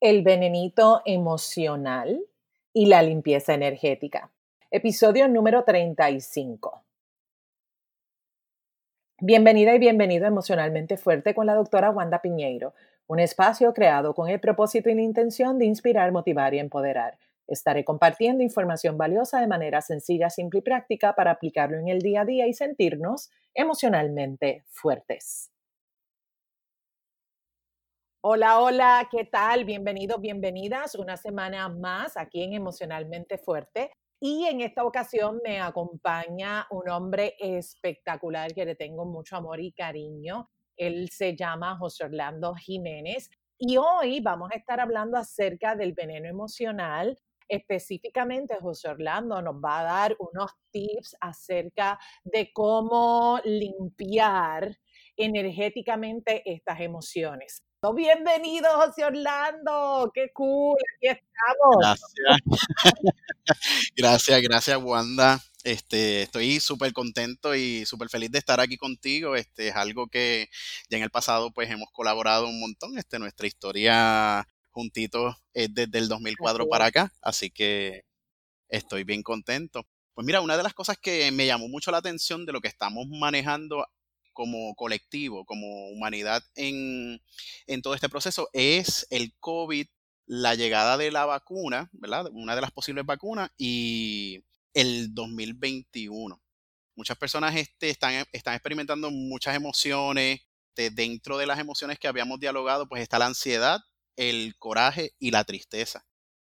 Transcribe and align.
el 0.00 0.22
venenito 0.22 1.02
emocional 1.04 2.24
y 2.72 2.86
la 2.86 3.02
limpieza 3.02 3.54
energética. 3.54 4.30
Episodio 4.70 5.26
número 5.26 5.64
35. 5.64 6.84
Bienvenida 9.20 9.74
y 9.74 9.80
bienvenido 9.80 10.26
Emocionalmente 10.26 10.96
Fuerte 10.98 11.34
con 11.34 11.46
la 11.46 11.54
doctora 11.54 11.90
Wanda 11.90 12.22
Piñeiro, 12.22 12.74
un 13.08 13.18
espacio 13.18 13.74
creado 13.74 14.14
con 14.14 14.28
el 14.28 14.38
propósito 14.38 14.88
y 14.88 14.94
la 14.94 15.02
intención 15.02 15.58
de 15.58 15.64
inspirar, 15.64 16.12
motivar 16.12 16.54
y 16.54 16.60
empoderar. 16.60 17.18
Estaré 17.48 17.84
compartiendo 17.84 18.44
información 18.44 18.96
valiosa 18.98 19.40
de 19.40 19.48
manera 19.48 19.80
sencilla, 19.80 20.30
simple 20.30 20.60
y 20.60 20.62
práctica 20.62 21.16
para 21.16 21.32
aplicarlo 21.32 21.76
en 21.76 21.88
el 21.88 22.02
día 22.02 22.20
a 22.20 22.24
día 22.24 22.46
y 22.46 22.52
sentirnos 22.52 23.30
emocionalmente 23.52 24.62
fuertes. 24.68 25.50
Hola, 28.20 28.58
hola, 28.58 29.08
¿qué 29.12 29.26
tal? 29.26 29.64
Bienvenidos, 29.64 30.20
bienvenidas 30.20 30.96
una 30.96 31.16
semana 31.16 31.68
más 31.68 32.16
aquí 32.16 32.42
en 32.42 32.52
Emocionalmente 32.52 33.38
Fuerte. 33.38 33.92
Y 34.20 34.44
en 34.46 34.60
esta 34.60 34.84
ocasión 34.84 35.40
me 35.44 35.60
acompaña 35.60 36.66
un 36.72 36.88
hombre 36.88 37.36
espectacular 37.38 38.52
que 38.52 38.64
le 38.64 38.74
tengo 38.74 39.04
mucho 39.04 39.36
amor 39.36 39.60
y 39.60 39.70
cariño. 39.70 40.50
Él 40.76 41.08
se 41.10 41.36
llama 41.36 41.78
José 41.78 42.06
Orlando 42.06 42.56
Jiménez. 42.56 43.30
Y 43.56 43.76
hoy 43.76 44.18
vamos 44.18 44.50
a 44.52 44.56
estar 44.56 44.80
hablando 44.80 45.16
acerca 45.16 45.76
del 45.76 45.92
veneno 45.92 46.28
emocional. 46.28 47.16
Específicamente, 47.46 48.56
José 48.60 48.88
Orlando 48.88 49.40
nos 49.40 49.54
va 49.64 49.78
a 49.78 49.84
dar 49.84 50.16
unos 50.18 50.50
tips 50.72 51.16
acerca 51.20 51.96
de 52.24 52.50
cómo 52.52 53.38
limpiar 53.44 54.76
energéticamente 55.16 56.42
estas 56.44 56.80
emociones. 56.80 57.67
Bienvenido, 57.80 58.68
José 58.74 59.04
Orlando. 59.04 60.10
Qué 60.12 60.32
cool, 60.34 60.76
aquí 60.96 61.16
estamos. 61.16 61.76
Gracias. 61.78 62.74
gracias, 63.96 64.42
gracias, 64.42 64.78
Wanda. 64.82 65.40
Este, 65.62 66.22
estoy 66.22 66.58
súper 66.58 66.92
contento 66.92 67.54
y 67.54 67.86
súper 67.86 68.08
feliz 68.08 68.32
de 68.32 68.38
estar 68.38 68.58
aquí 68.58 68.76
contigo. 68.76 69.36
Este 69.36 69.68
es 69.68 69.76
algo 69.76 70.08
que 70.08 70.48
ya 70.90 70.96
en 70.96 71.04
el 71.04 71.10
pasado 71.10 71.52
pues 71.52 71.70
hemos 71.70 71.88
colaborado 71.92 72.48
un 72.48 72.58
montón. 72.58 72.98
Este, 72.98 73.20
nuestra 73.20 73.46
historia 73.46 74.44
juntitos 74.70 75.36
es 75.54 75.72
desde 75.72 75.98
el 75.98 76.08
2004 76.08 76.68
para 76.68 76.86
acá, 76.86 77.12
así 77.22 77.48
que 77.48 78.02
estoy 78.68 79.04
bien 79.04 79.22
contento. 79.22 79.86
Pues 80.14 80.26
mira, 80.26 80.40
una 80.40 80.56
de 80.56 80.64
las 80.64 80.74
cosas 80.74 80.98
que 81.00 81.30
me 81.30 81.46
llamó 81.46 81.68
mucho 81.68 81.92
la 81.92 81.98
atención 81.98 82.44
de 82.44 82.52
lo 82.52 82.60
que 82.60 82.66
estamos 82.66 83.06
manejando 83.08 83.86
como 84.38 84.76
colectivo, 84.76 85.44
como 85.44 85.88
humanidad 85.88 86.44
en, 86.54 87.20
todo 87.82 87.96
este 87.96 88.08
proceso 88.08 88.48
es 88.52 89.04
el 89.10 89.34
COVID, 89.40 89.88
la 90.26 90.54
llegada 90.54 90.96
de 90.96 91.10
la 91.10 91.26
vacuna, 91.26 91.90
¿verdad? 91.90 92.26
Una 92.30 92.54
de 92.54 92.60
las 92.60 92.70
posibles 92.70 93.04
vacunas 93.04 93.50
y 93.58 94.44
el 94.74 95.12
2021. 95.12 96.40
Muchas 96.94 97.18
personas 97.18 97.56
este, 97.56 97.90
están, 97.90 98.24
están 98.30 98.54
experimentando 98.54 99.10
muchas 99.10 99.56
emociones. 99.56 100.42
dentro 100.76 101.36
de 101.36 101.46
las 101.46 101.58
emociones 101.58 101.98
que 101.98 102.06
habíamos 102.06 102.38
dialogado, 102.38 102.88
pues 102.88 103.02
está 103.02 103.18
la 103.18 103.26
ansiedad, 103.26 103.80
el 104.14 104.54
coraje 104.56 105.16
y 105.18 105.32
la 105.32 105.42
tristeza. 105.42 106.06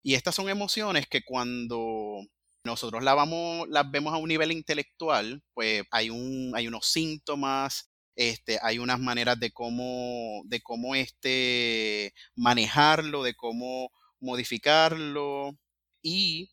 Y 0.04 0.14
estas 0.14 0.36
son 0.36 0.48
emociones 0.48 1.08
que 1.08 1.24
cuando 1.24 2.20
nosotros 2.64 3.02
la 3.02 3.14
vamos, 3.14 3.68
las 3.68 3.90
vemos 3.90 4.14
a 4.14 4.18
un 4.18 4.28
nivel 4.28 4.52
intelectual, 4.52 5.42
pues 5.54 5.82
hay, 5.90 6.10
un, 6.10 6.52
hay 6.54 6.68
unos 6.68 6.86
síntomas, 6.86 7.90
este, 8.16 8.58
hay 8.62 8.78
unas 8.78 9.00
maneras 9.00 9.40
de 9.40 9.52
cómo, 9.52 10.42
de 10.46 10.60
cómo 10.62 10.94
este, 10.94 12.12
manejarlo, 12.36 13.22
de 13.22 13.34
cómo 13.34 13.90
modificarlo. 14.20 15.58
Y 16.02 16.52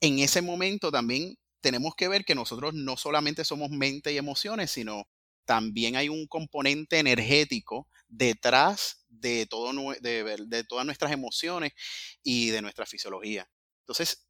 en 0.00 0.18
ese 0.20 0.42
momento 0.42 0.90
también 0.92 1.36
tenemos 1.60 1.94
que 1.96 2.08
ver 2.08 2.24
que 2.24 2.34
nosotros 2.34 2.74
no 2.74 2.96
solamente 2.96 3.44
somos 3.44 3.70
mente 3.70 4.12
y 4.12 4.18
emociones, 4.18 4.70
sino 4.70 5.08
también 5.44 5.96
hay 5.96 6.08
un 6.08 6.26
componente 6.26 6.98
energético 6.98 7.88
detrás 8.08 9.04
de, 9.08 9.46
todo, 9.46 9.72
de, 10.00 10.36
de 10.46 10.64
todas 10.64 10.86
nuestras 10.86 11.12
emociones 11.12 11.72
y 12.22 12.50
de 12.50 12.62
nuestra 12.62 12.86
fisiología. 12.86 13.48
Entonces, 13.80 14.25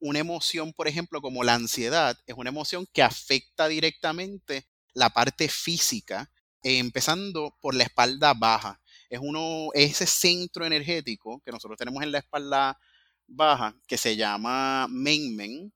una 0.00 0.18
emoción, 0.18 0.72
por 0.72 0.88
ejemplo, 0.88 1.20
como 1.20 1.44
la 1.44 1.54
ansiedad, 1.54 2.18
es 2.26 2.34
una 2.36 2.50
emoción 2.50 2.86
que 2.92 3.02
afecta 3.02 3.68
directamente 3.68 4.66
la 4.94 5.10
parte 5.10 5.48
física, 5.48 6.30
empezando 6.62 7.56
por 7.60 7.74
la 7.74 7.84
espalda 7.84 8.34
baja. 8.34 8.80
Es 9.08 9.20
uno, 9.22 9.68
ese 9.74 10.06
centro 10.06 10.64
energético 10.66 11.40
que 11.44 11.52
nosotros 11.52 11.78
tenemos 11.78 12.02
en 12.02 12.12
la 12.12 12.18
espalda 12.18 12.78
baja, 13.26 13.76
que 13.86 13.96
se 13.96 14.16
llama 14.16 14.86
Mainmen. 14.88 15.72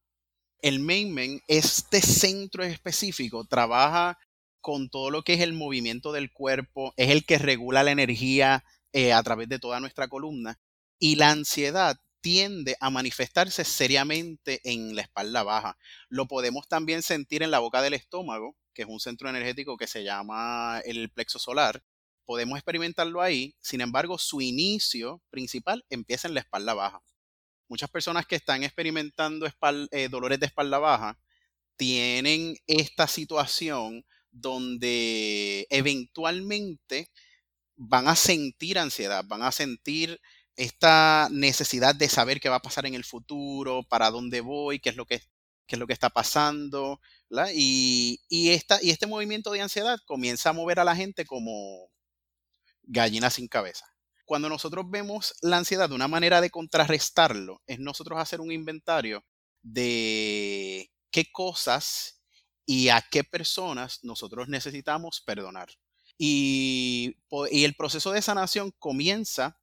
El 0.63 0.81
Mainmen, 0.81 1.41
este 1.49 2.03
centro 2.03 2.65
específico, 2.65 3.45
trabaja 3.45 4.19
con 4.61 4.91
todo 4.91 5.11
lo 5.11 5.23
que 5.23 5.35
es 5.35 5.41
el 5.41 5.55
movimiento 5.55 6.13
del 6.13 6.33
cuerpo, 6.33 6.93
es 6.97 7.11
el 7.11 7.25
que 7.25 7.39
regula 7.39 7.83
la 7.83 7.93
energía 7.93 8.65
eh, 8.93 9.13
a 9.13 9.23
través 9.23 9.49
de 9.49 9.59
toda 9.59 9.81
nuestra 9.81 10.09
columna. 10.09 10.59
Y 10.99 11.17
la 11.17 11.31
ansiedad 11.31 11.99
tiende 12.21 12.77
a 12.81 12.91
manifestarse 12.91 13.65
seriamente 13.65 14.61
en 14.65 14.95
la 14.95 15.03
espalda 15.03 15.43
baja. 15.43 15.77
Lo 16.09 16.27
podemos 16.27 16.69
también 16.69 17.03
sentir 17.03 17.43
en 17.43 17.51
la 17.51 17.59
boca 17.59 17.83
del 17.83 17.95
estómago, 17.95 18.57
que 18.75 18.83
es 18.83 18.89
un 18.89 19.01
centro 19.01 19.29
energético 19.29 19.77
que 19.77 19.87
se 19.87 20.05
llama 20.05 20.81
el 20.85 21.11
plexo 21.11 21.39
solar. 21.39 21.83
Podemos 22.25 22.59
experimentarlo 22.59 23.23
ahí, 23.23 23.55
sin 23.61 23.81
embargo, 23.81 24.19
su 24.19 24.41
inicio 24.41 25.21
principal 25.31 25.85
empieza 25.91 26.29
en 26.29 26.35
la 26.35 26.41
espalda 26.41 26.75
baja. 26.75 27.03
Muchas 27.69 27.91
personas 27.91 28.27
que 28.27 28.37
están 28.37 28.65
experimentando 28.65 29.47
eh, 29.93 30.09
dolores 30.09 30.41
de 30.41 30.47
espalda 30.47 30.79
baja 30.79 31.19
tienen 31.77 32.57
esta 32.67 33.07
situación 33.07 34.05
donde 34.31 35.67
eventualmente 35.71 37.11
van 37.77 38.09
a 38.09 38.17
sentir 38.17 38.79
ansiedad, 38.79 39.25
van 39.27 39.43
a 39.43 39.53
sentir 39.53 40.21
esta 40.61 41.29
necesidad 41.31 41.95
de 41.95 42.09
saber 42.11 42.39
qué 42.39 42.51
va 42.51 42.57
a 42.57 42.63
pasar 42.63 42.85
en 42.87 42.95
el 42.95 43.05
futuro, 43.05 43.83
para 43.85 44.11
dónde 44.11 44.43
voy, 44.43 44.79
qué 44.79 44.91
es 44.91 44.97
lo 44.97 45.07
que, 45.07 45.23
es 45.67 45.79
lo 45.79 45.87
que 45.87 45.95
está 45.95 46.11
pasando, 46.11 47.01
Y, 47.55 48.21
y, 48.29 48.51
esta, 48.51 48.83
y 48.83 48.91
este 48.91 49.07
movimiento 49.07 49.53
de 49.53 49.63
ansiedad 49.63 49.99
comienza 50.05 50.51
a 50.51 50.53
mover 50.53 50.81
a 50.81 50.85
la 50.85 50.97
gente 50.97 51.25
como 51.25 51.91
gallina 52.83 53.31
sin 53.31 53.49
cabeza. 53.49 53.87
Cuando 54.27 54.49
nosotros 54.49 54.85
vemos 54.91 55.35
la 55.43 55.59
ansiedad 55.59 55.93
una 55.93 56.09
manera 56.09 56.41
de 56.41 56.51
contrarrestarlo, 56.51 57.63
es 57.67 57.79
nosotros 57.79 58.19
hacer 58.19 58.41
un 58.41 58.53
inventario 58.53 59.25
de 59.63 60.91
qué 61.11 61.31
cosas 61.33 62.21
y 62.67 62.89
a 62.91 63.03
qué 63.11 63.25
personas 63.25 64.01
nosotros 64.05 64.49
necesitamos 64.49 65.23
perdonar. 65.23 65.69
Y, 66.19 67.17
y 67.51 67.65
el 67.65 67.75
proceso 67.75 68.13
de 68.13 68.23
sanación 68.23 68.73
comienza 68.79 69.60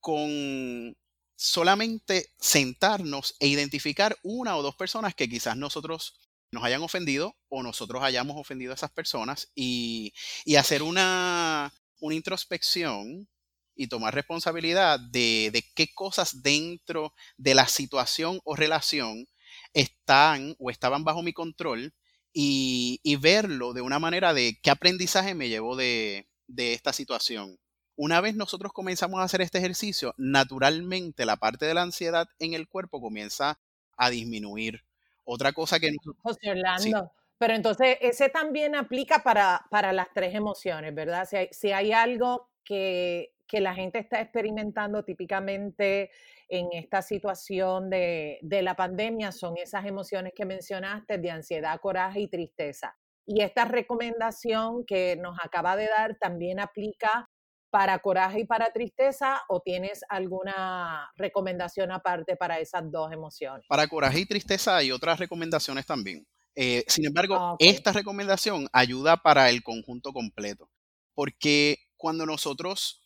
con 0.00 0.96
solamente 1.36 2.26
sentarnos 2.38 3.34
e 3.38 3.46
identificar 3.46 4.16
una 4.22 4.56
o 4.56 4.62
dos 4.62 4.76
personas 4.76 5.14
que 5.14 5.28
quizás 5.28 5.56
nosotros 5.56 6.18
nos 6.52 6.64
hayan 6.64 6.82
ofendido 6.82 7.36
o 7.48 7.62
nosotros 7.62 8.02
hayamos 8.02 8.36
ofendido 8.36 8.72
a 8.72 8.74
esas 8.74 8.90
personas 8.90 9.50
y, 9.54 10.12
hacer 10.58 10.82
una, 10.82 11.72
una, 12.00 12.14
introspección 12.14 13.28
y 13.76 13.86
tomar 13.86 14.14
responsabilidad 14.14 14.98
de, 15.00 15.50
de, 15.52 15.64
qué 15.74 15.88
cosas 15.94 16.42
dentro 16.42 17.14
de 17.36 17.54
la 17.54 17.68
situación 17.68 18.40
o 18.44 18.56
relación 18.56 19.26
están 19.72 20.56
o 20.58 20.70
estaban 20.70 21.04
bajo 21.04 21.22
mi 21.22 21.32
control 21.32 21.94
y, 22.32 23.00
y 23.02 23.16
verlo 23.16 23.72
de 23.72 23.80
una 23.80 23.98
manera 23.98 24.34
de 24.34 24.58
qué 24.62 24.70
aprendizaje 24.70 25.34
me 25.34 25.48
llevo 25.48 25.76
de, 25.76 26.28
de 26.48 26.74
esta 26.74 26.92
situación 26.92 27.59
una 28.02 28.22
vez 28.22 28.34
nosotros 28.34 28.72
comenzamos 28.72 29.20
a 29.20 29.24
hacer 29.24 29.42
este 29.42 29.58
ejercicio, 29.58 30.14
naturalmente 30.16 31.26
la 31.26 31.36
parte 31.36 31.66
de 31.66 31.74
la 31.74 31.82
ansiedad 31.82 32.26
en 32.38 32.54
el 32.54 32.66
cuerpo 32.66 32.98
comienza 32.98 33.60
a 33.94 34.08
disminuir. 34.08 34.80
Otra 35.24 35.52
cosa 35.52 35.78
que... 35.78 35.90
José 36.22 36.38
Orlando, 36.50 37.12
pero 37.36 37.52
entonces 37.52 37.98
ese 38.00 38.30
también 38.30 38.74
aplica 38.74 39.22
para, 39.22 39.66
para 39.70 39.92
las 39.92 40.06
tres 40.14 40.34
emociones, 40.34 40.94
¿verdad? 40.94 41.28
Si 41.28 41.36
hay, 41.36 41.48
si 41.50 41.72
hay 41.72 41.92
algo 41.92 42.48
que, 42.64 43.34
que, 43.46 43.60
la 43.60 43.74
gente 43.74 43.98
está 43.98 44.22
experimentando 44.22 45.04
típicamente 45.04 46.10
en 46.48 46.68
esta 46.72 47.02
situación 47.02 47.90
de, 47.90 48.38
de 48.40 48.62
la 48.62 48.76
pandemia, 48.76 49.30
son 49.30 49.58
esas 49.58 49.84
emociones 49.84 50.32
que 50.34 50.46
mencionaste 50.46 51.18
de 51.18 51.30
ansiedad, 51.30 51.78
coraje 51.78 52.20
y 52.20 52.28
tristeza. 52.28 52.96
Y 53.26 53.42
esta 53.42 53.66
recomendación 53.66 54.86
que 54.86 55.16
nos 55.16 55.36
acaba 55.44 55.76
de 55.76 55.88
dar 55.88 56.16
también 56.16 56.60
aplica 56.60 57.28
para 57.70 57.98
coraje 58.00 58.40
y 58.40 58.44
para 58.44 58.72
tristeza 58.72 59.42
o 59.48 59.60
tienes 59.60 60.00
alguna 60.08 61.10
recomendación 61.16 61.92
aparte 61.92 62.36
para 62.36 62.58
esas 62.58 62.90
dos 62.90 63.12
emociones? 63.12 63.66
Para 63.68 63.86
coraje 63.88 64.20
y 64.20 64.26
tristeza 64.26 64.76
hay 64.76 64.92
otras 64.92 65.18
recomendaciones 65.18 65.86
también. 65.86 66.26
Eh, 66.54 66.84
sin 66.88 67.06
embargo, 67.06 67.36
ah, 67.36 67.56
esta 67.58 67.92
recomendación 67.92 68.68
ayuda 68.72 69.16
para 69.16 69.50
el 69.50 69.62
conjunto 69.62 70.12
completo, 70.12 70.68
porque 71.14 71.78
cuando 71.96 72.26
nosotros 72.26 73.00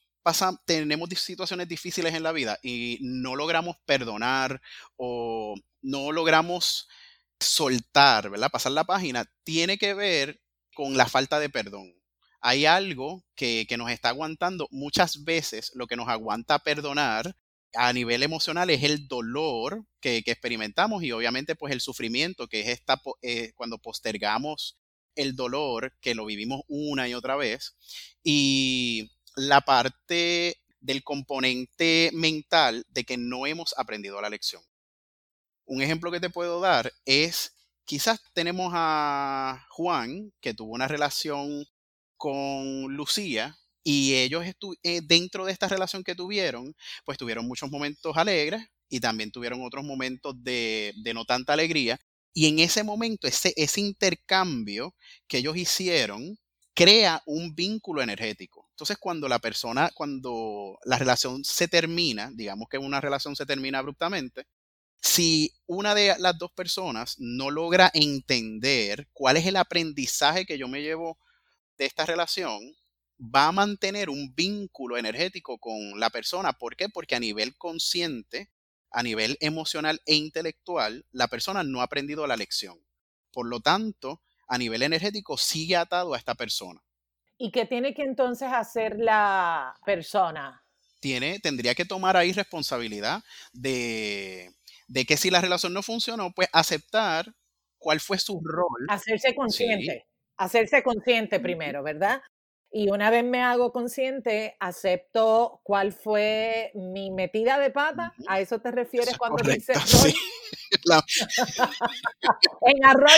tenemos 0.64 1.11
situaciones 1.11 1.69
difíciles 1.69 2.14
en 2.14 2.22
la 2.22 2.32
vida 2.32 2.58
y 2.62 2.99
no 3.02 3.37
logramos 3.37 3.76
perdonar 3.84 4.61
o 4.96 5.55
no 5.82 6.12
logramos 6.12 6.88
soltar, 7.38 8.31
¿verdad? 8.31 8.50
Pasar 8.50 8.72
la 8.72 8.84
página, 8.84 9.31
tiene 9.44 9.76
que 9.76 9.93
ver 9.93 10.40
con 10.75 10.96
la 10.96 11.06
falta 11.06 11.38
de 11.38 11.50
perdón. 11.50 11.94
Hay 12.46 12.67
algo 12.67 13.25
que, 13.35 13.67
nos 13.79 13.91
está 13.91 14.11
aguantando. 14.11 14.69
Muchas 14.70 15.25
veces 15.25 15.70
lo 15.75 15.87
que 15.87 15.96
nos 15.96 16.08
aguanta 16.08 16.58
perdonar 16.58 17.35
a 17.73 17.91
nivel 17.94 18.23
emocional 18.23 18.69
es 18.69 18.82
el 18.82 19.08
dolor 19.08 19.87
que, 19.99 20.19
experimentamos 20.19 21.02
y 21.02 21.12
obviamente 21.12 21.56
pues 21.56 21.73
el 21.73 21.81
sufrimiento, 21.81 22.46
que 22.46 22.61
es 22.61 22.69
esta, 22.69 23.00
eh, 23.23 23.52
cuando 23.55 23.79
postergamos 23.79 24.76
el 25.14 25.37
dolor, 25.37 25.94
que 26.02 26.14
lo 26.14 26.26
vivimos 26.26 26.61
una 26.69 27.08
y 27.08 27.14
otra 27.14 27.37
vez. 27.37 27.79
Y 28.23 29.11
la 29.37 29.62
parte 29.62 30.58
del 30.81 31.02
componente 31.02 32.11
mental 32.12 32.85
de 32.90 33.05
que 33.05 33.17
no 33.17 33.47
hemos 33.47 33.75
aprendido 33.79 34.20
la 34.20 34.29
lección. 34.29 34.61
Un 35.64 35.81
ejemplo 35.81 36.12
que 36.12 36.20
te 36.20 36.29
puedo 36.29 36.61
dar 36.61 36.93
es, 37.06 37.55
quizás 37.87 38.20
tenemos 38.35 38.70
a 38.75 39.67
Juan, 39.70 40.31
que 40.43 40.52
tuvo 40.52 40.75
una 40.75 40.88
relación 40.88 41.64
con 42.25 42.94
Lucía, 42.97 43.55
y 43.82 44.15
ellos 44.15 44.47
eh, 44.82 45.03
dentro 45.05 45.44
de 45.44 45.53
esta 45.53 45.69
relación 45.69 46.03
que 46.03 46.15
tuvieron, 46.15 46.75
pues 47.05 47.19
tuvieron 47.19 47.47
muchos 47.47 47.71
momentos 47.71 48.17
alegres 48.17 48.65
y 48.88 49.00
también 49.00 49.31
tuvieron 49.31 49.62
otros 49.62 49.85
momentos 49.85 50.35
de, 50.43 50.94
de 51.03 51.12
no 51.12 51.26
tanta 51.26 51.53
alegría. 51.53 52.00
Y 52.32 52.47
en 52.49 52.61
ese 52.61 52.82
momento, 52.82 53.29
ese, 53.29 53.53
ese 53.56 53.82
intercambio 53.82 54.94
que 55.29 55.37
ellos 55.37 55.55
hicieron, 55.59 56.38
crea 56.73 57.23
un 57.26 57.55
vínculo 57.55 58.00
energético. 58.00 58.71
Entonces, 58.71 58.97
cuando 58.97 59.29
la 59.29 59.38
persona, 59.38 59.91
cuando 59.94 60.79
la 60.87 60.97
relación 60.97 61.44
se 61.44 61.69
termina, 61.69 62.31
digamos 62.32 62.69
que 62.71 62.79
una 62.79 63.03
relación 63.03 63.37
se 63.37 63.44
termina 63.44 63.81
abruptamente, 63.81 64.47
si 65.03 65.53
una 65.67 65.94
de 65.94 66.15
las 66.19 66.38
dos 66.38 66.53
personas 66.53 67.17
no 67.19 67.50
logra 67.50 67.91
entender 67.93 69.09
cuál 69.12 69.37
es 69.37 69.44
el 69.44 69.56
aprendizaje 69.56 70.47
que 70.47 70.56
yo 70.56 70.69
me 70.69 70.81
llevo 70.81 71.19
de 71.79 71.87
esta 71.87 72.06
relación, 72.06 72.61
va 73.19 73.49
a 73.49 73.53
mantener 73.53 74.11
un 74.11 74.35
vínculo 74.35 74.97
energético 74.97 75.59
con 75.59 75.99
la 75.99 76.11
persona. 76.11 76.53
¿Por 76.53 76.76
qué? 76.76 76.88
Porque 76.88 77.15
a 77.15 77.21
nivel 77.21 77.56
consciente, 77.56 78.50
a 78.91 79.03
nivel 79.03 79.37
emocional 79.41 80.00
e 80.06 80.15
intelectual, 80.15 81.05
la 81.12 81.29
persona 81.29 81.62
no 81.62 81.81
ha 81.81 81.85
aprendido 81.85 82.26
la 82.26 82.37
lección. 82.37 82.79
Por 83.32 83.47
lo 83.47 83.61
tanto, 83.61 84.23
a 84.47 84.59
nivel 84.59 84.82
energético 84.82 85.37
sigue 85.37 85.76
atado 85.76 86.15
a 86.15 86.19
esta 86.19 86.35
persona. 86.35 86.81
¿Y 87.37 87.50
qué 87.50 87.67
tiene 87.67 87.94
que 87.94 88.03
entonces 88.03 88.49
hacer 88.53 88.97
la 88.99 89.75
persona? 89.85 90.62
Tiene, 91.00 91.41
tendría 91.41 91.75
que 91.75 91.85
tomar 91.85 92.17
ahí 92.17 92.32
responsabilidad 92.32 93.23
de, 93.53 94.55
de 94.87 95.05
que 95.05 95.17
si 95.17 95.31
la 95.31 95.41
relación 95.41 95.73
no 95.73 95.82
funcionó, 95.82 96.32
pues 96.32 96.49
aceptar 96.53 97.35
cuál 97.79 98.00
fue 98.00 98.19
su 98.19 98.41
rol. 98.43 98.87
Hacerse 98.88 99.35
consciente. 99.35 100.06
Hacerse 100.36 100.82
consciente 100.82 101.40
primero, 101.40 101.82
¿verdad? 101.82 102.20
Y 102.76 102.90
una 102.90 103.08
vez 103.08 103.22
me 103.22 103.40
hago 103.40 103.70
consciente, 103.70 104.56
acepto 104.58 105.60
cuál 105.62 105.92
fue 105.92 106.72
mi 106.75 107.12
metida 107.12 107.56
de 107.56 107.70
pata. 107.70 108.12
¿A 108.26 108.40
eso 108.40 108.58
te 108.58 108.72
refieres 108.72 109.16
cuando 109.16 109.44
dices 109.44 109.78
sí. 109.86 110.12
en 112.62 112.84
arroz 112.84 113.12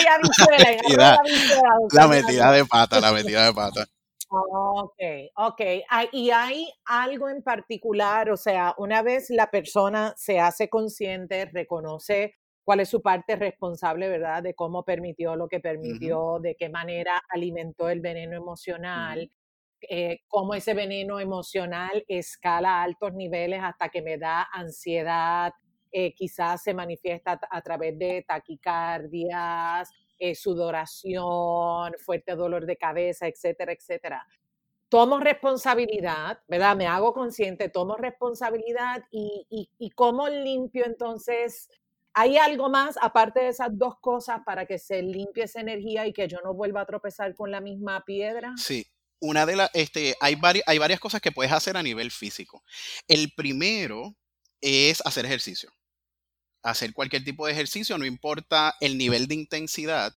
y 0.87 0.93
en 0.93 1.01
arroz 1.01 1.91
La 1.91 2.07
metida 2.07 2.51
de 2.51 2.65
pata, 2.65 2.99
la 2.99 3.11
metida 3.11 3.45
de 3.45 3.53
pata. 3.53 3.87
Ok, 4.29 4.99
ok. 5.37 5.61
Ah, 5.89 6.03
y 6.11 6.31
hay 6.31 6.69
algo 6.83 7.29
en 7.29 7.41
particular, 7.41 8.29
o 8.29 8.35
sea, 8.35 8.75
una 8.77 9.01
vez 9.01 9.29
la 9.29 9.49
persona 9.49 10.13
se 10.17 10.37
hace 10.37 10.67
consciente, 10.67 11.45
reconoce 11.45 12.35
cuál 12.67 12.81
es 12.81 12.89
su 12.89 13.01
parte 13.01 13.37
responsable, 13.37 14.09
¿verdad? 14.09 14.43
De 14.43 14.53
cómo 14.53 14.83
permitió 14.83 15.37
lo 15.37 15.47
que 15.47 15.61
permitió, 15.61 16.37
de 16.41 16.57
qué 16.57 16.67
manera 16.67 17.23
alimentó 17.29 17.87
el 17.87 18.01
veneno 18.01 18.35
emocional, 18.35 19.31
eh, 19.89 20.19
cómo 20.27 20.53
ese 20.53 20.73
veneno 20.73 21.17
emocional 21.17 22.03
escala 22.09 22.81
a 22.81 22.83
altos 22.83 23.13
niveles 23.13 23.61
hasta 23.63 23.87
que 23.87 24.01
me 24.01 24.17
da 24.17 24.49
ansiedad, 24.51 25.53
eh, 25.93 26.13
quizás 26.13 26.61
se 26.61 26.73
manifiesta 26.73 27.39
a, 27.49 27.61
través 27.61 27.97
de 27.97 28.25
taquicardias, 28.27 29.89
eh, 30.19 30.35
sudoración, 30.35 31.93
fuerte 32.05 32.35
dolor 32.35 32.65
de 32.65 32.75
cabeza, 32.75 33.27
etcétera, 33.27 33.71
etcétera. 33.71 34.27
Tomo 34.89 35.21
responsabilidad, 35.21 36.39
¿verdad? 36.49 36.75
Me 36.75 36.87
hago 36.87 37.13
consciente, 37.13 37.69
tomo 37.69 37.95
responsabilidad 37.95 39.05
y, 39.09 39.47
y, 39.49 39.69
y 39.77 39.89
cómo 39.91 40.27
limpio 40.27 40.85
entonces 40.85 41.69
¿Hay 42.19 42.35
algo 42.37 42.67
más 42.67 42.95
aparte 42.99 43.41
de 43.41 43.49
esas 43.49 43.69
dos 43.77 43.99
cosas 44.01 44.39
para 44.43 44.65
que 44.65 44.79
se 44.79 45.03
limpie 45.03 45.43
esa 45.43 45.61
energía 45.61 46.07
y 46.07 46.13
que 46.13 46.27
yo 46.27 46.39
no 46.43 46.55
vuelva 46.55 46.81
a 46.81 46.85
tropezar 46.87 47.35
con 47.35 47.51
la 47.51 47.61
misma 47.61 48.03
piedra? 48.05 48.55
Sí, 48.57 48.87
una 49.19 49.45
de 49.45 49.55
las, 49.55 49.69
este, 49.75 50.15
hay, 50.19 50.35
hay 50.65 50.77
varias 50.79 50.99
cosas 50.99 51.21
que 51.21 51.31
puedes 51.31 51.51
hacer 51.51 51.77
a 51.77 51.83
nivel 51.83 52.09
físico. 52.09 52.63
El 53.07 53.33
primero 53.35 54.15
es 54.61 55.05
hacer 55.05 55.27
ejercicio. 55.27 55.71
Hacer 56.63 56.91
cualquier 56.91 57.23
tipo 57.23 57.45
de 57.45 57.51
ejercicio, 57.51 57.99
no 57.99 58.05
importa 58.07 58.73
el 58.79 58.97
nivel 58.97 59.27
de 59.27 59.35
intensidad. 59.35 60.11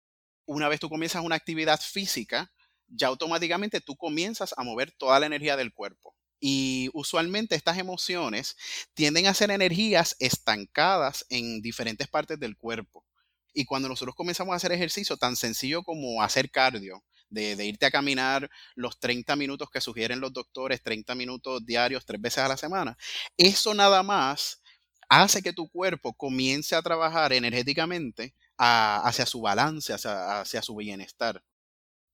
Una 0.46 0.68
vez 0.68 0.78
tú 0.78 0.88
comienzas 0.88 1.24
una 1.24 1.34
actividad 1.34 1.80
física, 1.80 2.52
ya 2.86 3.08
automáticamente 3.08 3.80
tú 3.80 3.96
comienzas 3.96 4.54
a 4.56 4.62
mover 4.62 4.92
toda 4.92 5.18
la 5.18 5.26
energía 5.26 5.56
del 5.56 5.72
cuerpo. 5.72 6.14
Y 6.40 6.90
usualmente 6.94 7.54
estas 7.54 7.78
emociones 7.78 8.56
tienden 8.94 9.26
a 9.26 9.34
ser 9.34 9.50
energías 9.50 10.16
estancadas 10.18 11.26
en 11.30 11.60
diferentes 11.60 12.08
partes 12.08 12.38
del 12.38 12.56
cuerpo. 12.56 13.04
Y 13.52 13.64
cuando 13.64 13.88
nosotros 13.88 14.14
comenzamos 14.14 14.52
a 14.52 14.56
hacer 14.56 14.72
ejercicio 14.72 15.16
tan 15.16 15.36
sencillo 15.36 15.82
como 15.82 16.22
hacer 16.22 16.50
cardio, 16.50 17.02
de, 17.30 17.64
irte 17.64 17.86
a 17.86 17.90
caminar 17.90 18.50
los 18.74 18.98
30 18.98 19.36
minutos 19.36 19.68
que 19.70 19.80
sugieren 19.80 20.20
los 20.20 20.32
doctores, 20.32 20.82
30 20.82 21.14
minutos 21.14 21.64
diarios, 21.64 22.04
tres 22.04 22.20
veces 22.20 22.38
a 22.38 22.48
la 22.48 22.56
semana, 22.56 22.96
eso 23.36 23.74
nada 23.74 24.02
más 24.02 24.60
hace 25.08 25.42
que 25.42 25.52
tu 25.52 25.68
cuerpo 25.68 26.14
comience 26.14 26.74
a 26.74 26.82
trabajar 26.82 27.32
energéticamente 27.32 28.34
hacia 28.56 29.24
su 29.24 29.40
balance, 29.40 29.92
hacia, 29.92 30.62
su 30.62 30.74
bienestar. 30.76 31.42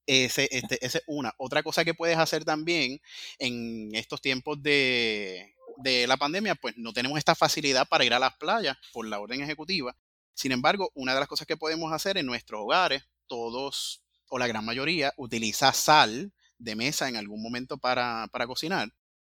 Ese, 0.06 0.48
este, 0.50 1.02
una. 1.06 1.34
Otra 1.38 1.62
cosa 1.62 1.84
que 1.84 1.94
puedes 1.94 2.18
hacer 2.18 2.44
también 2.44 3.00
en 3.38 3.94
estos 3.94 4.20
tiempos 4.20 4.62
de, 4.62 5.54
de 5.78 6.06
la 6.06 6.16
pandemia, 6.16 6.54
pues 6.54 6.74
no 6.76 6.92
tenemos 6.92 7.18
esta 7.18 7.34
facilidad 7.34 7.88
para 7.88 8.04
ir 8.04 8.14
a 8.14 8.18
las 8.18 8.36
playas 8.36 8.76
por 8.92 9.06
la 9.06 9.18
orden 9.20 9.42
ejecutiva. 9.42 9.96
Sin 10.34 10.52
embargo, 10.52 10.90
una 10.94 11.14
de 11.14 11.20
las 11.20 11.28
cosas 11.28 11.46
que 11.46 11.56
podemos 11.56 11.92
hacer 11.92 12.18
en 12.18 12.26
nuestros 12.26 12.60
hogares, 12.60 13.04
todos 13.26 14.02
o 14.28 14.38
la 14.38 14.46
gran 14.46 14.64
mayoría, 14.64 15.12
utiliza 15.16 15.72
sal 15.72 16.32
de 16.58 16.76
mesa 16.76 17.08
en 17.08 17.16
algún 17.16 17.42
momento 17.42 17.78
para, 17.78 18.28
cocinar, 18.46 18.92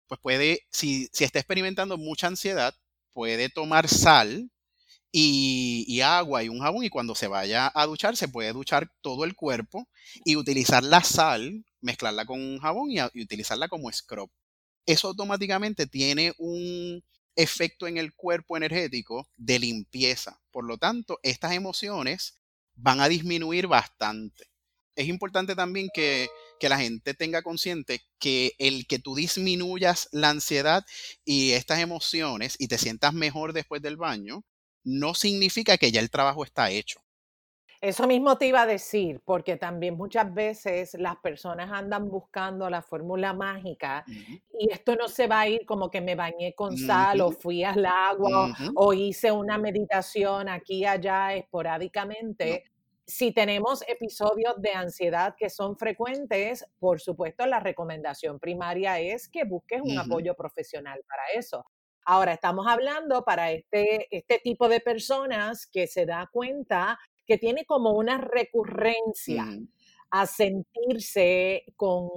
pues 0.06 0.20
puede, 0.20 0.66
si, 0.70 1.08
si, 1.12 1.24
está 1.24 1.38
experimentando 1.38 1.98
mucha 1.98 2.26
ansiedad, 2.26 2.74
puede 3.12 3.48
tomar 3.48 3.88
sal 3.88 4.50
y, 5.16 6.00
agua 6.00 6.42
y 6.42 6.48
un 6.48 6.60
jabón 6.60 6.84
y 6.84 6.90
cuando 6.90 7.14
se 7.14 7.28
vaya 7.28 7.70
a 7.74 7.86
duchar, 7.86 8.16
se 8.16 8.28
puede 8.28 8.52
duchar 8.52 8.90
todo 9.00 9.24
el 9.24 9.34
cuerpo 9.34 9.88
y 10.24 10.36
utilizar 10.36 10.82
la 10.82 11.02
sal, 11.02 11.64
mezclarla 11.80 12.26
con 12.26 12.40
un 12.40 12.58
jabón 12.58 12.90
y, 12.90 12.98
y 13.14 13.22
utilizarla 13.22 13.68
como 13.68 13.92
scrub. 13.92 14.30
Eso 14.86 15.08
automáticamente 15.08 15.86
tiene 15.86 16.34
un 16.38 17.02
efecto 17.36 17.86
en 17.86 17.96
el 17.96 18.14
cuerpo 18.14 18.56
energético 18.56 19.28
de 19.36 19.58
limpieza. 19.58 20.40
Por 20.50 20.64
lo 20.64 20.78
tanto, 20.78 21.20
estas 21.22 21.52
emociones 21.52 22.40
van 22.74 23.00
a 23.00 23.08
disminuir 23.08 23.66
bastante 23.66 24.48
es 24.96 25.08
importante 25.08 25.54
también 25.54 25.88
que, 25.92 26.28
la 26.60 26.78
gente 26.78 27.12
tenga 27.12 27.42
consciente 27.42 28.00
que 28.18 28.54
el 28.58 28.86
que 28.86 28.98
tú 28.98 29.14
disminuyas 29.14 30.08
la 30.12 30.30
ansiedad 30.30 30.82
y 31.22 31.50
estas 31.50 31.80
emociones 31.80 32.56
y 32.58 32.68
te 32.68 32.78
sientas 32.78 33.12
mejor 33.12 33.52
después 33.52 33.82
del 33.82 33.98
baño, 33.98 34.46
no 34.84 35.14
significa 35.14 35.78
que 35.78 35.90
ya 35.92 36.00
el 36.00 36.10
trabajo 36.10 36.44
está 36.44 36.70
hecho. 36.70 37.00
Eso 37.80 38.06
mismo 38.06 38.38
te 38.38 38.46
iba 38.46 38.62
a 38.62 38.66
decir, 38.66 39.20
porque 39.26 39.58
también 39.58 39.94
muchas 39.94 40.32
veces 40.32 40.94
las 40.94 41.16
personas 41.16 41.70
andan 41.70 42.08
buscando 42.08 42.70
la 42.70 42.80
fórmula 42.80 43.34
mágica 43.34 44.06
y 44.58 44.72
esto 44.72 44.96
no 44.96 45.06
se 45.06 45.26
va 45.26 45.40
a 45.40 45.48
ir 45.48 45.66
como 45.66 45.90
que 45.90 46.00
me 46.00 46.14
bañé 46.14 46.54
con 46.54 46.78
sal 46.78 47.20
o 47.20 47.30
fui 47.30 47.62
al 47.62 47.84
agua 47.84 48.48
o 48.74 48.94
hice 48.94 49.30
una 49.32 49.58
meditación 49.58 50.48
aquí 50.48 50.78
y 50.78 50.84
allá 50.86 51.34
esporádicamente. 51.34 52.64
Si 53.06 53.32
tenemos 53.32 53.82
episodios 53.86 54.54
de 54.62 54.72
ansiedad 54.72 55.34
que 55.38 55.50
son 55.50 55.76
frecuentes, 55.76 56.64
por 56.78 57.02
supuesto, 57.02 57.44
la 57.44 57.60
recomendación 57.60 58.38
primaria 58.40 58.98
es 58.98 59.28
que 59.28 59.44
busques 59.44 59.82
un 59.82 59.98
apoyo 59.98 60.34
profesional 60.34 61.02
para 61.06 61.24
eso. 61.38 61.66
Ahora, 62.04 62.34
estamos 62.34 62.66
hablando 62.66 63.24
para 63.24 63.50
este, 63.52 64.08
este 64.10 64.38
tipo 64.38 64.68
de 64.68 64.80
personas 64.80 65.66
que 65.66 65.86
se 65.86 66.04
da 66.04 66.28
cuenta 66.30 66.98
que 67.26 67.38
tiene 67.38 67.64
como 67.64 67.92
una 67.92 68.18
recurrencia. 68.18 69.46
a 70.10 70.28
sentirse 70.28 71.64
con, 71.74 72.08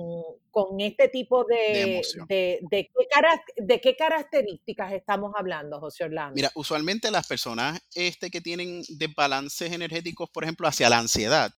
con 0.51 0.79
este 0.79 1.07
tipo 1.07 1.43
de, 1.45 2.03
de, 2.27 2.59
de, 2.69 2.91
qué 2.93 3.63
de, 3.63 3.81
qué 3.81 3.95
características 3.95 4.93
estamos 4.93 5.33
hablando, 5.35 5.79
José 5.79 6.03
Orlando? 6.03 6.35
Mira, 6.35 6.51
usualmente 6.53 7.09
las 7.09 7.25
personas 7.25 7.81
este, 7.95 8.29
que 8.29 8.39
tienen 8.39 8.83
desbalances 8.99 9.71
energéticos, 9.71 10.29
por 10.29 10.43
ejemplo, 10.43 10.67
hacia 10.67 10.91
la 10.91 10.99
ansiedad, 10.99 11.51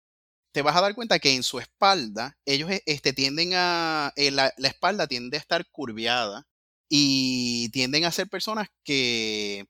te 0.54 0.62
vas 0.62 0.78
a 0.78 0.82
dar 0.82 0.96
cuenta 0.96 1.20
que 1.20 1.36
en 1.36 1.44
su 1.44 1.60
espalda, 1.60 2.38
ellos 2.46 2.72
este, 2.86 3.12
tienden 3.12 3.52
a, 3.56 4.14
eh, 4.16 4.32
la, 4.32 4.54
la, 4.56 4.70
espalda 4.70 5.08
tiende 5.08 5.36
a 5.36 5.42
estar 5.42 5.66
curviada 5.72 6.48
y 6.90 7.70
tienden 7.70 8.06
a 8.06 8.12
ser 8.12 8.28
personas 8.28 8.68
que 8.84 9.66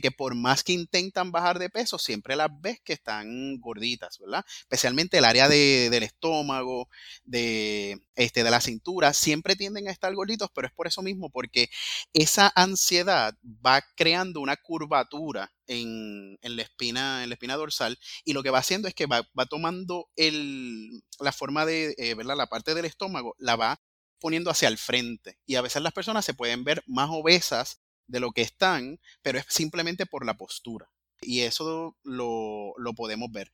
que 0.00 0.10
por 0.10 0.34
más 0.34 0.64
que 0.64 0.72
intentan 0.72 1.32
bajar 1.32 1.58
de 1.58 1.70
peso, 1.70 1.98
siempre 1.98 2.36
las 2.36 2.48
ves 2.60 2.80
que 2.82 2.92
están 2.92 3.58
gorditas, 3.60 4.18
¿verdad? 4.18 4.44
Especialmente 4.60 5.18
el 5.18 5.24
área 5.24 5.48
del 5.48 6.02
estómago, 6.02 6.88
de, 7.24 8.00
este, 8.14 8.44
de 8.44 8.50
la 8.50 8.60
cintura, 8.60 9.12
siempre 9.12 9.56
tienden 9.56 9.88
a 9.88 9.92
estar 9.92 10.14
gorditos, 10.14 10.50
pero 10.54 10.66
es 10.66 10.72
por 10.72 10.86
eso 10.86 11.02
mismo, 11.02 11.30
porque 11.30 11.70
esa 12.12 12.52
ansiedad 12.54 13.34
va 13.44 13.82
creando 13.96 14.40
una 14.40 14.56
curvatura 14.56 15.52
en, 15.66 16.38
la, 16.42 16.62
espina, 16.62 17.22
en 17.22 17.30
la 17.30 17.34
espina 17.34 17.56
dorsal 17.56 17.98
y 18.24 18.32
lo 18.32 18.42
que 18.42 18.50
va 18.50 18.58
haciendo 18.58 18.88
es 18.88 18.94
que 18.94 19.06
va, 19.06 19.24
tomando 19.48 20.08
el, 20.16 21.02
la 21.20 21.32
forma 21.32 21.66
de, 21.66 21.94
eh, 21.98 22.14
¿verdad? 22.14 22.36
La 22.36 22.46
parte 22.48 22.74
del 22.74 22.84
estómago, 22.84 23.34
la 23.38 23.56
va 23.56 23.80
poniendo 24.20 24.50
hacia 24.50 24.68
el 24.68 24.78
frente. 24.78 25.38
Y 25.46 25.56
a 25.56 25.62
veces 25.62 25.82
las 25.82 25.92
personas 25.92 26.24
se 26.24 26.34
pueden 26.34 26.64
ver 26.64 26.82
más 26.86 27.08
obesas 27.10 27.80
de 28.06 28.20
lo 28.20 28.32
que 28.32 28.42
están, 28.42 29.00
pero 29.22 29.38
es 29.38 29.46
simplemente 29.48 30.06
por 30.06 30.26
la 30.26 30.36
postura. 30.36 30.90
Y 31.20 31.40
eso 31.40 31.96
lo, 32.02 32.74
lo 32.76 32.94
podemos 32.94 33.30
ver. 33.30 33.52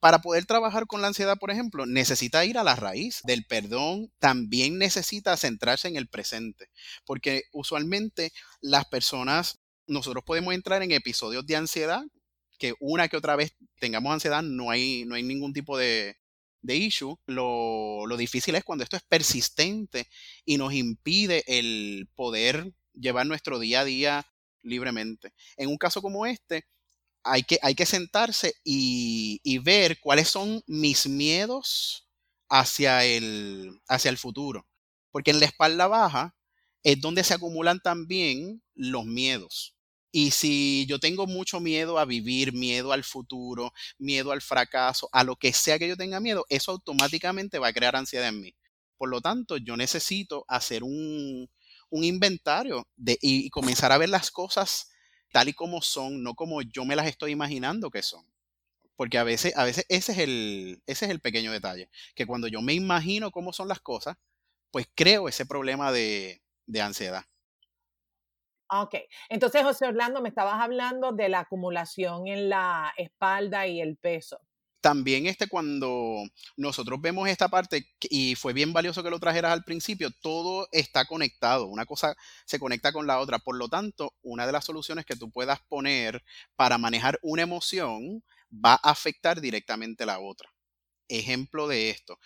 Para 0.00 0.20
poder 0.20 0.46
trabajar 0.46 0.86
con 0.86 1.02
la 1.02 1.08
ansiedad, 1.08 1.38
por 1.38 1.50
ejemplo, 1.50 1.84
necesita 1.84 2.44
ir 2.44 2.58
a 2.58 2.64
la 2.64 2.76
raíz 2.76 3.20
del 3.24 3.44
perdón, 3.46 4.12
también 4.20 4.78
necesita 4.78 5.36
centrarse 5.36 5.88
en 5.88 5.96
el 5.96 6.08
presente, 6.08 6.70
porque 7.04 7.44
usualmente 7.52 8.32
las 8.60 8.84
personas, 8.84 9.58
nosotros 9.88 10.22
podemos 10.24 10.54
entrar 10.54 10.82
en 10.82 10.92
episodios 10.92 11.46
de 11.46 11.56
ansiedad, 11.56 12.04
que 12.58 12.74
una 12.78 13.08
que 13.08 13.16
otra 13.16 13.34
vez 13.34 13.56
tengamos 13.80 14.12
ansiedad, 14.12 14.42
no 14.42 14.70
hay, 14.70 15.04
no 15.04 15.16
hay 15.16 15.24
ningún 15.24 15.52
tipo 15.52 15.76
de, 15.76 16.16
de 16.62 16.76
issue. 16.76 17.16
Lo, 17.26 18.06
lo 18.06 18.16
difícil 18.16 18.54
es 18.54 18.64
cuando 18.64 18.84
esto 18.84 18.96
es 18.96 19.02
persistente 19.02 20.08
y 20.44 20.56
nos 20.58 20.72
impide 20.74 21.44
el 21.46 22.08
poder 22.14 22.72
llevar 22.94 23.26
nuestro 23.26 23.58
día 23.58 23.80
a 23.80 23.84
día 23.84 24.26
libremente. 24.62 25.32
En 25.56 25.68
un 25.68 25.78
caso 25.78 26.02
como 26.02 26.26
este, 26.26 26.66
hay 27.22 27.42
que, 27.42 27.58
hay 27.62 27.74
que 27.74 27.86
sentarse 27.86 28.54
y, 28.64 29.40
y 29.44 29.58
ver 29.58 29.98
cuáles 30.00 30.28
son 30.28 30.62
mis 30.66 31.06
miedos 31.06 32.08
hacia 32.48 33.04
el, 33.04 33.80
hacia 33.88 34.10
el 34.10 34.18
futuro. 34.18 34.66
Porque 35.10 35.30
en 35.30 35.40
la 35.40 35.46
espalda 35.46 35.86
baja 35.86 36.34
es 36.82 37.00
donde 37.00 37.24
se 37.24 37.34
acumulan 37.34 37.80
también 37.80 38.62
los 38.74 39.04
miedos. 39.04 39.77
Y 40.10 40.30
si 40.30 40.86
yo 40.86 40.98
tengo 40.98 41.26
mucho 41.26 41.60
miedo 41.60 41.98
a 41.98 42.04
vivir, 42.04 42.52
miedo 42.52 42.92
al 42.92 43.04
futuro, 43.04 43.72
miedo 43.98 44.32
al 44.32 44.40
fracaso, 44.40 45.08
a 45.12 45.22
lo 45.22 45.36
que 45.36 45.52
sea 45.52 45.78
que 45.78 45.88
yo 45.88 45.96
tenga 45.96 46.20
miedo, 46.20 46.46
eso 46.48 46.72
automáticamente 46.72 47.58
va 47.58 47.68
a 47.68 47.72
crear 47.72 47.94
ansiedad 47.94 48.28
en 48.28 48.40
mí. 48.40 48.54
Por 48.96 49.10
lo 49.10 49.20
tanto, 49.20 49.58
yo 49.58 49.76
necesito 49.76 50.44
hacer 50.48 50.82
un, 50.82 51.48
inventario 51.90 52.88
de, 52.96 53.18
y, 53.20 53.50
comenzar 53.50 53.92
a 53.92 53.98
ver 53.98 54.08
las 54.08 54.30
cosas 54.30 54.90
tal 55.30 55.48
y 55.48 55.52
como 55.52 55.82
son, 55.82 56.22
no 56.22 56.34
como 56.34 56.62
yo 56.62 56.84
me 56.84 56.96
las 56.96 57.06
estoy 57.06 57.32
imaginando 57.32 57.90
que 57.90 58.02
son. 58.02 58.24
Porque 58.96 59.18
a 59.18 59.24
veces, 59.24 59.56
a 59.56 59.64
veces 59.64 59.84
ese 59.88 60.12
es 60.12 60.18
el, 60.18 60.82
ese 60.86 61.04
es 61.04 61.10
el 61.10 61.20
pequeño 61.20 61.52
detalle, 61.52 61.90
que 62.14 62.26
cuando 62.26 62.48
yo 62.48 62.62
me 62.62 62.74
imagino 62.74 63.30
cómo 63.30 63.52
son 63.52 63.68
las 63.68 63.80
cosas, 63.80 64.16
pues 64.70 64.86
creo 64.94 65.28
ese 65.28 65.46
problema 65.46 65.92
de, 65.92 66.42
de 66.66 66.80
ansiedad. 66.80 67.24
Ok, 68.70 68.94
entonces 69.28 69.62
José 69.62 69.86
Orlando, 69.86 70.20
me 70.20 70.28
estabas 70.28 70.60
hablando 70.60 71.12
de 71.12 71.28
la 71.28 71.40
acumulación 71.40 72.26
en 72.26 72.48
la 72.50 72.92
espalda 72.96 73.66
y 73.66 73.80
el 73.80 73.96
peso 73.96 74.40
también 74.80 75.26
este 75.26 75.48
cuando 75.48 76.22
nosotros 76.56 77.00
vemos 77.00 77.28
esta 77.28 77.48
parte, 77.48 77.86
y 78.02 78.34
fue 78.36 78.52
bien 78.52 78.72
valioso 78.72 79.02
que 79.02 79.10
lo 79.10 79.18
trajeras 79.18 79.52
al 79.52 79.64
principio, 79.64 80.10
todo 80.22 80.68
está 80.72 81.04
conectado, 81.04 81.66
una 81.66 81.84
cosa 81.86 82.14
se 82.46 82.58
conecta 82.58 82.92
con 82.92 83.06
la 83.06 83.18
otra. 83.18 83.38
Por 83.38 83.56
lo 83.56 83.68
tanto, 83.68 84.14
una 84.22 84.46
de 84.46 84.52
las 84.52 84.64
soluciones 84.64 85.04
que 85.04 85.16
tú 85.16 85.30
puedas 85.30 85.60
poner 85.68 86.22
para 86.56 86.78
manejar 86.78 87.18
una 87.22 87.42
emoción 87.42 88.22
va 88.52 88.74
a 88.74 88.90
afectar 88.90 89.40
directamente 89.40 90.06
la 90.06 90.20
otra. 90.20 90.50
Ejemplo 91.08 91.68
de 91.68 91.90
esto. 91.90 92.18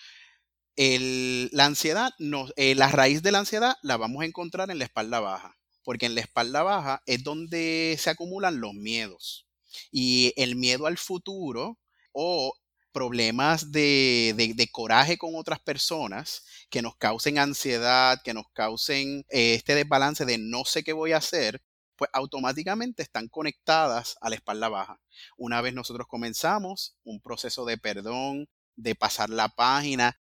la 0.76 1.64
ansiedad, 1.66 2.12
eh, 2.56 2.74
la 2.74 2.88
raíz 2.88 3.22
de 3.22 3.32
la 3.32 3.38
ansiedad 3.40 3.76
la 3.82 3.96
vamos 3.96 4.22
a 4.22 4.26
encontrar 4.26 4.70
en 4.70 4.78
la 4.78 4.84
espalda 4.84 5.20
baja, 5.20 5.56
porque 5.84 6.06
en 6.06 6.14
la 6.14 6.20
espalda 6.20 6.62
baja 6.62 7.02
es 7.06 7.22
donde 7.24 7.96
se 7.98 8.10
acumulan 8.10 8.60
los 8.60 8.74
miedos. 8.74 9.46
Y 9.90 10.32
el 10.36 10.56
miedo 10.56 10.86
al 10.86 10.98
futuro 10.98 11.78
o 12.12 12.54
problemas 12.92 13.72
de, 13.72 14.68
coraje 14.70 15.18
con 15.18 15.34
otras 15.34 15.60
personas 15.60 16.44
que 16.70 16.82
nos 16.82 16.96
causen 16.96 17.38
ansiedad, 17.38 18.20
que 18.22 18.34
nos 18.34 18.46
causen 18.52 19.24
eh, 19.30 19.54
este 19.54 19.74
desbalance 19.74 20.24
de 20.24 20.38
no 20.38 20.64
sé 20.64 20.84
qué 20.84 20.92
voy 20.92 21.12
a 21.12 21.18
hacer, 21.18 21.62
pues 21.96 22.10
automáticamente 22.12 23.02
están 23.02 23.28
conectadas 23.28 24.16
a 24.20 24.28
la 24.28 24.36
espalda 24.36 24.68
baja. 24.68 25.00
Una 25.36 25.60
vez 25.60 25.74
nosotros 25.74 26.06
comenzamos 26.06 26.96
un 27.04 27.20
proceso 27.20 27.64
de 27.64 27.78
perdón, 27.78 28.48
de 28.76 28.94
pasar 28.94 29.30
la 29.30 29.48
página, 29.48 30.18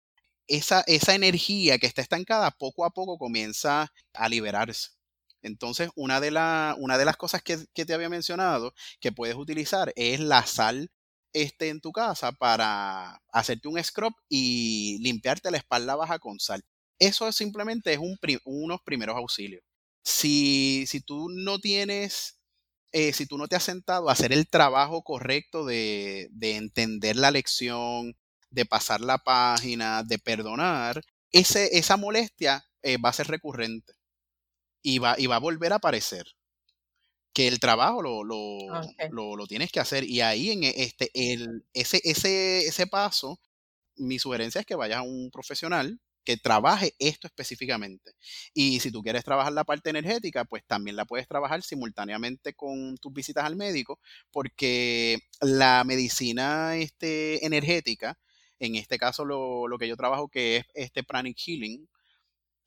esa, 0.47 0.81
esa 0.87 1.15
energía 1.15 1.77
que 1.77 1.87
está 1.87 2.01
estancada 2.01 2.51
poco 2.51 2.85
a 2.85 2.91
poco 2.91 3.17
comienza 3.17 3.91
a 4.13 4.29
liberarse. 4.29 4.98
Entonces, 5.41 5.89
una 5.95 6.19
de, 6.19 6.31
las 6.31 7.17
cosas 7.17 7.41
que, 7.41 7.57
te 7.57 7.93
había 7.93 8.09
mencionado 8.09 8.73
que 8.99 9.11
puedes 9.11 9.35
utilizar 9.35 9.93
es 9.95 10.19
la 10.19 10.45
sal 10.45 10.91
este, 11.33 11.69
en 11.69 11.81
tu 11.81 11.91
casa 11.91 12.31
para 12.31 13.21
hacerte 13.31 13.67
un 13.67 13.81
scrub 13.83 14.13
y 14.29 14.97
limpiarte 15.01 15.51
la 15.51 15.57
espalda 15.57 15.95
baja 15.95 16.19
con 16.19 16.39
sal. 16.39 16.63
Eso 16.99 17.31
simplemente 17.31 17.93
es 17.93 17.99
un 17.99 18.17
unos 18.45 18.81
primeros 18.83 19.15
auxilios. 19.17 19.63
Si, 20.03 20.85
si 20.87 21.01
tú 21.01 21.29
no 21.29 21.59
tienes, 21.59 22.39
eh, 22.91 23.13
si 23.13 23.25
tú 23.25 23.37
no 23.37 23.47
te 23.47 23.55
has 23.55 23.63
sentado 23.63 24.09
a 24.09 24.13
hacer 24.13 24.33
el 24.33 24.49
trabajo 24.49 25.03
correcto 25.03 25.65
de, 25.65 26.29
de 26.31 26.57
entender 26.57 27.15
la 27.15 27.31
lección, 27.31 28.15
de 28.49 28.65
pasar 28.65 29.01
la 29.01 29.19
página, 29.19 30.03
de 30.03 30.19
perdonar, 30.19 31.03
ese, 31.31 31.77
esa 31.77 31.97
molestia 31.97 32.65
eh, 32.81 32.97
va 32.97 33.09
a 33.09 33.13
ser 33.13 33.27
recurrente 33.27 33.98
y 34.81 34.99
va, 34.99 35.15
y 35.17 35.27
va 35.27 35.37
a 35.37 35.39
volver 35.39 35.73
a 35.73 35.77
aparecer 35.77 36.27
que 37.33 37.47
el 37.47 37.59
trabajo 37.59 38.01
lo, 38.01 38.23
lo, 38.23 39.35
lo, 39.35 39.47
tienes 39.47 39.71
que 39.71 39.79
hacer. 39.79 40.03
Y 40.03 40.21
ahí 40.21 40.51
en 40.51 40.63
e, 40.63 40.73
este, 40.77 41.09
el, 41.13 41.65
ese, 41.73 42.01
ese, 42.03 42.65
ese 42.67 42.87
paso, 42.87 43.39
mi 43.97 44.19
sugerencia 44.19 44.61
es 44.61 44.65
que 44.65 44.75
vayas 44.75 44.99
a 44.99 45.03
un 45.03 45.29
profesional 45.31 45.99
que 46.23 46.37
trabaje 46.37 46.93
esto 46.99 47.27
específicamente. 47.27 48.11
Y 48.53 48.79
si 48.81 48.91
tú 48.91 49.01
quieres 49.01 49.23
trabajar 49.23 49.53
la 49.53 49.63
parte 49.63 49.89
energética, 49.89 50.45
pues 50.45 50.63
también 50.65 50.95
la 50.95 51.05
puedes 51.05 51.27
trabajar 51.27 51.63
simultáneamente 51.63 52.53
con 52.53 52.97
tus 52.97 53.13
visitas 53.13 53.45
al 53.45 53.55
médico, 53.55 53.99
porque 54.31 55.19
la 55.41 55.83
medicina 55.85 56.75
este, 56.77 57.45
energética, 57.45 58.19
en 58.59 58.75
este 58.75 58.97
caso 58.97 59.25
lo, 59.25 59.67
lo 59.67 59.77
que 59.77 59.87
yo 59.87 59.95
trabajo 59.95 60.29
que 60.29 60.57
es 60.57 60.65
este 60.73 61.03
pranic 61.03 61.37
healing, 61.37 61.87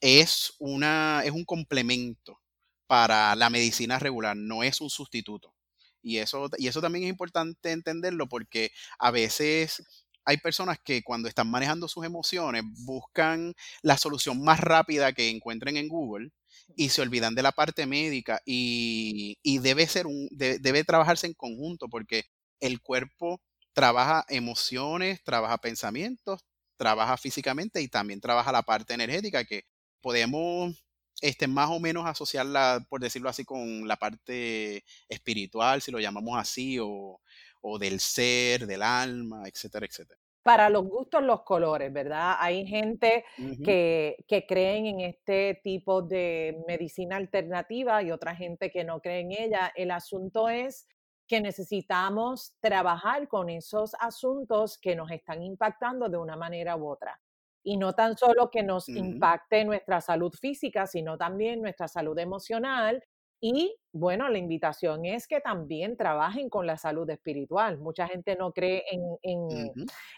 es, 0.02 0.54
una, 0.58 1.22
es 1.24 1.30
un 1.30 1.44
complemento 1.44 2.40
para 2.86 3.34
la 3.36 3.48
medicina 3.48 3.98
regular, 3.98 4.36
no 4.36 4.62
es 4.62 4.82
un 4.82 4.90
sustituto. 4.90 5.54
Y 6.02 6.18
eso, 6.18 6.50
y 6.58 6.66
eso 6.66 6.82
también 6.82 7.04
es 7.04 7.10
importante 7.10 7.70
entenderlo 7.70 8.28
porque 8.28 8.72
a 8.98 9.12
veces 9.12 9.82
hay 10.24 10.36
personas 10.38 10.78
que 10.84 11.02
cuando 11.02 11.28
están 11.28 11.48
manejando 11.48 11.88
sus 11.88 12.04
emociones 12.04 12.64
buscan 12.84 13.54
la 13.82 13.96
solución 13.96 14.42
más 14.42 14.60
rápida 14.60 15.12
que 15.12 15.30
encuentren 15.30 15.76
en 15.76 15.88
Google 15.88 16.30
y 16.76 16.88
se 16.90 17.02
olvidan 17.02 17.34
de 17.34 17.42
la 17.42 17.52
parte 17.52 17.86
médica 17.86 18.40
y, 18.44 19.38
debe 19.60 19.86
ser 19.86 20.06
un, 20.06 20.28
debe 20.32 20.84
trabajarse 20.84 21.28
en 21.28 21.34
conjunto 21.34 21.88
porque 21.88 22.24
el 22.60 22.80
cuerpo 22.80 23.40
trabaja 23.72 24.24
emociones, 24.28 25.22
trabaja 25.22 25.58
pensamientos, 25.58 26.40
trabaja 26.76 27.16
físicamente 27.16 27.80
y 27.80 27.88
también 27.88 28.20
trabaja 28.20 28.52
la 28.52 28.62
parte 28.62 28.94
energética 28.94 29.44
que 29.44 29.64
podemos 30.02 30.74
este, 31.22 31.46
más 31.46 31.70
o 31.70 31.78
menos 31.78 32.04
asociarla, 32.04 32.84
por 32.90 33.00
decirlo 33.00 33.28
así, 33.28 33.44
con 33.44 33.86
la 33.86 33.96
parte 33.96 34.84
espiritual, 35.08 35.80
si 35.80 35.92
lo 35.92 36.00
llamamos 36.00 36.36
así, 36.36 36.78
o, 36.80 37.20
o 37.60 37.78
del 37.78 38.00
ser, 38.00 38.66
del 38.66 38.82
alma, 38.82 39.44
etcétera, 39.46 39.86
etcétera. 39.86 40.20
Para 40.42 40.68
los 40.68 40.82
gustos, 40.84 41.22
los 41.22 41.42
colores, 41.42 41.92
¿verdad? 41.92 42.34
Hay 42.40 42.66
gente 42.66 43.24
que, 43.64 44.16
que 44.26 44.44
creen 44.44 44.86
en 44.86 45.00
este 45.02 45.60
tipo 45.62 46.02
de 46.02 46.56
medicina 46.66 47.14
alternativa 47.14 48.02
y 48.02 48.10
otra 48.10 48.34
gente 48.34 48.72
que 48.72 48.82
no 48.82 49.00
cree 49.00 49.20
en 49.20 49.30
ella. 49.30 49.72
El 49.76 49.92
asunto 49.92 50.48
es 50.48 50.88
que 51.28 51.40
necesitamos 51.40 52.56
trabajar 52.60 53.28
con 53.28 53.48
esos 53.50 53.94
asuntos 54.00 54.78
que 54.78 54.96
nos 54.96 55.12
están 55.12 55.44
impactando 55.44 56.08
de 56.08 56.16
una 56.16 56.34
manera 56.34 56.74
u 56.76 56.88
otra. 56.88 57.20
Y 57.62 57.76
no 57.76 57.92
tan 57.92 58.16
solo 58.16 58.50
que 58.50 58.62
nos 58.62 58.88
impacte 58.88 59.64
nuestra 59.64 60.00
salud 60.00 60.32
física, 60.32 60.86
sino 60.86 61.16
también 61.16 61.62
nuestra 61.62 61.88
salud 61.88 62.18
emocional. 62.18 63.02
Y 63.40 63.76
bueno, 63.92 64.28
la 64.28 64.38
invitación 64.38 65.04
es 65.04 65.26
que 65.26 65.40
también 65.40 65.96
trabajen 65.96 66.48
con 66.48 66.66
la 66.66 66.76
salud 66.76 67.08
espiritual. 67.10 67.78
Mucha 67.78 68.08
gente 68.08 68.36
no 68.36 68.52
cree 68.52 68.84
en, 68.90 69.16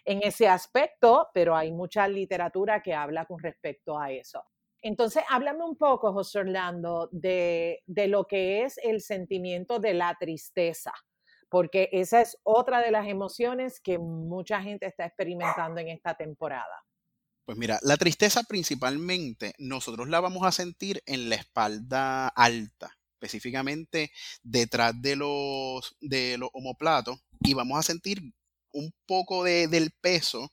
en 0.05 0.23
ese 0.23 0.49
aspecto, 0.49 1.29
pero 1.35 1.57
hay 1.57 1.73
mucha 1.73 2.07
literatura 2.09 2.83
que 2.83 2.95
habla 2.95 3.27
con 3.27 3.39
respecto 3.39 3.99
a 3.99 4.11
eso. 4.11 4.43
Entonces, 4.85 5.25
háblame 5.31 5.65
un 5.65 5.77
poco, 5.77 6.13
José 6.13 6.41
Orlando, 6.41 7.09
de, 7.11 7.83
lo 7.87 8.27
que 8.27 8.65
es 8.65 8.79
el 8.85 9.01
sentimiento 9.01 9.79
de 9.79 9.95
la 9.95 10.15
tristeza, 10.21 10.93
porque 11.49 11.89
esa 11.91 12.21
es 12.21 12.39
otra 12.43 12.81
de 12.81 12.91
las 12.91 13.09
emociones 13.09 13.81
que 13.81 13.99
mucha 13.99 14.61
gente 14.61 14.85
está 14.85 15.07
experimentando 15.07 15.81
en 15.81 15.89
esta 15.89 16.15
temporada. 16.15 16.85
Pues 17.45 17.59
mira, 17.59 17.79
la 17.83 17.97
tristeza 17.99 18.43
principalmente 18.45 19.55
nosotros 19.59 20.09
la 20.09 20.21
vamos 20.21 20.47
a 20.47 20.53
sentir 20.53 21.03
en 21.07 21.29
la 21.29 21.37
espalda 21.37 22.29
alta, 22.29 22.97
específicamente 23.15 24.11
detrás 24.43 24.95
de 25.01 25.17
los, 25.17 25.95
de 26.01 26.39
los 26.39 26.49
homoplatos, 26.55 27.19
y 27.41 27.53
vamos 27.53 27.79
a 27.79 27.83
sentir 27.83 28.23
un 28.73 28.95
poco 29.07 29.45
de, 29.45 29.69
del 29.69 29.91
peso 30.01 30.53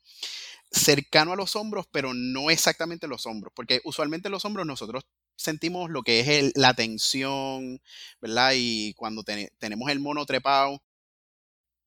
cercano 0.71 1.33
a 1.33 1.35
los 1.37 1.55
hombros, 1.55 1.87
pero 1.91 2.13
no 2.13 2.49
exactamente 2.51 3.07
los 3.07 3.25
hombros, 3.25 3.53
porque 3.55 3.81
usualmente 3.85 4.29
los 4.29 4.45
hombros 4.45 4.67
nosotros 4.67 5.05
sentimos 5.37 5.89
lo 5.89 6.03
que 6.03 6.19
es 6.19 6.51
la 6.55 6.73
tensión, 6.73 7.81
¿verdad? 8.21 8.53
Y 8.55 8.93
cuando 8.95 9.23
tenemos 9.23 9.89
el 9.91 9.99
mono 10.01 10.25
trepado, 10.25 10.81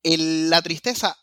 la 0.05 0.63
tristeza 0.63 1.17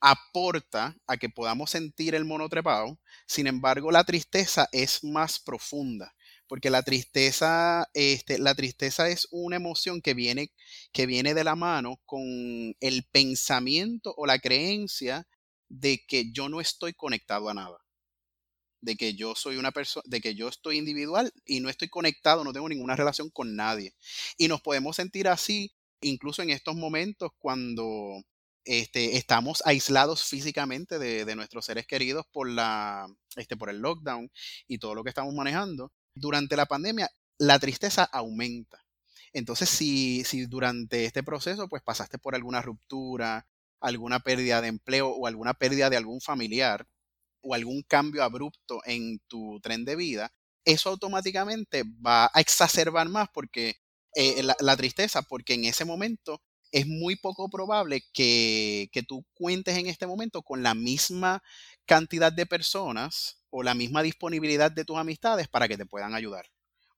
aporta 0.00 0.96
a 1.06 1.16
que 1.16 1.28
podamos 1.28 1.70
sentir 1.70 2.14
el 2.14 2.24
mono 2.24 2.48
trepado, 2.48 2.98
sin 3.26 3.46
embargo 3.46 3.90
la 3.90 4.04
tristeza 4.04 4.68
es 4.72 5.04
más 5.04 5.38
profunda, 5.38 6.14
porque 6.46 6.70
la 6.70 6.82
tristeza, 6.82 7.88
este, 7.94 8.38
la 8.38 8.54
tristeza 8.54 9.08
es 9.08 9.28
una 9.30 9.56
emoción 9.56 10.00
que 10.00 10.14
viene, 10.14 10.52
que 10.92 11.06
viene 11.06 11.34
de 11.34 11.44
la 11.44 11.54
mano 11.54 12.00
con 12.06 12.22
el 12.80 13.04
pensamiento 13.12 14.14
o 14.16 14.26
la 14.26 14.38
creencia 14.38 15.26
de 15.68 16.04
que 16.06 16.32
yo 16.32 16.48
no 16.48 16.60
estoy 16.60 16.94
conectado 16.94 17.48
a 17.48 17.54
nada. 17.54 17.78
De 18.82 18.96
que 18.96 19.14
yo 19.14 19.34
soy 19.34 19.56
una 19.56 19.72
persona, 19.72 20.02
de 20.06 20.20
que 20.22 20.34
yo 20.34 20.48
estoy 20.48 20.78
individual 20.78 21.32
y 21.44 21.60
no 21.60 21.68
estoy 21.68 21.88
conectado, 21.88 22.44
no 22.44 22.52
tengo 22.52 22.68
ninguna 22.68 22.96
relación 22.96 23.30
con 23.30 23.54
nadie. 23.54 23.94
Y 24.38 24.48
nos 24.48 24.62
podemos 24.62 24.96
sentir 24.96 25.28
así 25.28 25.72
incluso 26.00 26.42
en 26.42 26.50
estos 26.50 26.74
momentos 26.76 27.30
cuando 27.38 28.22
este, 28.70 29.16
estamos 29.16 29.64
aislados 29.66 30.22
físicamente 30.22 31.00
de, 31.00 31.34
nuestros 31.34 31.64
seres 31.64 31.88
queridos 31.88 32.24
por, 32.30 32.48
la, 32.48 33.08
este, 33.34 33.56
por 33.56 33.68
el 33.68 33.78
lockdown 33.78 34.30
y 34.68 34.78
todo 34.78 34.94
lo 34.94 35.02
que 35.02 35.08
estamos 35.08 35.34
manejando. 35.34 35.92
Durante 36.14 36.56
la 36.56 36.66
pandemia, 36.66 37.10
la 37.36 37.58
tristeza 37.58 38.04
aumenta. 38.04 38.84
Entonces, 39.32 39.68
si, 39.68 40.22
si 40.22 40.46
durante 40.46 41.04
este 41.04 41.24
proceso, 41.24 41.68
pues 41.68 41.82
pasaste 41.82 42.18
por 42.18 42.36
alguna 42.36 42.62
ruptura, 42.62 43.44
alguna 43.80 44.20
pérdida 44.20 44.60
de 44.60 44.68
empleo 44.68 45.08
o 45.08 45.26
alguna 45.26 45.54
pérdida 45.54 45.90
de 45.90 45.96
algún 45.96 46.20
familiar 46.20 46.86
o 47.40 47.54
algún 47.54 47.82
cambio 47.82 48.22
abrupto 48.22 48.82
en 48.84 49.18
tu 49.26 49.58
tren 49.60 49.84
de 49.84 49.96
vida, 49.96 50.32
eso 50.64 50.90
automáticamente 50.90 51.82
va 52.06 52.30
a 52.32 52.40
exacerbar 52.40 53.08
más 53.08 53.28
porque 53.34 53.80
eh, 54.14 54.44
la, 54.44 54.76
tristeza, 54.76 55.22
porque 55.22 55.54
en 55.54 55.64
ese 55.64 55.84
momento 55.84 56.40
es 56.72 56.86
muy 56.86 57.16
poco 57.16 57.48
probable 57.48 58.02
que, 58.12 58.88
que 58.92 59.02
tú 59.02 59.24
cuentes 59.34 59.76
en 59.76 59.86
este 59.86 60.06
momento 60.06 60.42
con 60.42 60.62
la 60.62 60.74
misma 60.74 61.42
cantidad 61.86 62.32
de 62.32 62.46
personas 62.46 63.42
o 63.50 63.62
la 63.62 63.74
misma 63.74 64.02
disponibilidad 64.02 64.70
de 64.70 64.84
tus 64.84 64.96
amistades 64.96 65.48
para 65.48 65.68
que 65.68 65.76
te 65.76 65.86
puedan 65.86 66.14
ayudar 66.14 66.46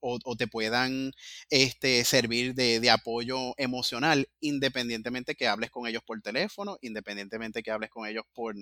o, 0.02 0.37
te 0.37 0.49
puedan 0.49 1.12
este, 1.49 2.05
servir 2.05 2.55
de, 2.55 2.91
apoyo 2.91 3.55
emocional, 3.57 4.29
independientemente 4.41 5.37
que 5.37 5.47
hables 5.47 5.70
con 5.70 5.87
ellos 5.87 6.03
por 6.05 6.20
teléfono, 6.20 6.77
independientemente 6.83 7.62
que 7.62 7.70
hables 7.70 7.90
con 7.90 8.07
ellos 8.07 8.25
por, 8.35 8.57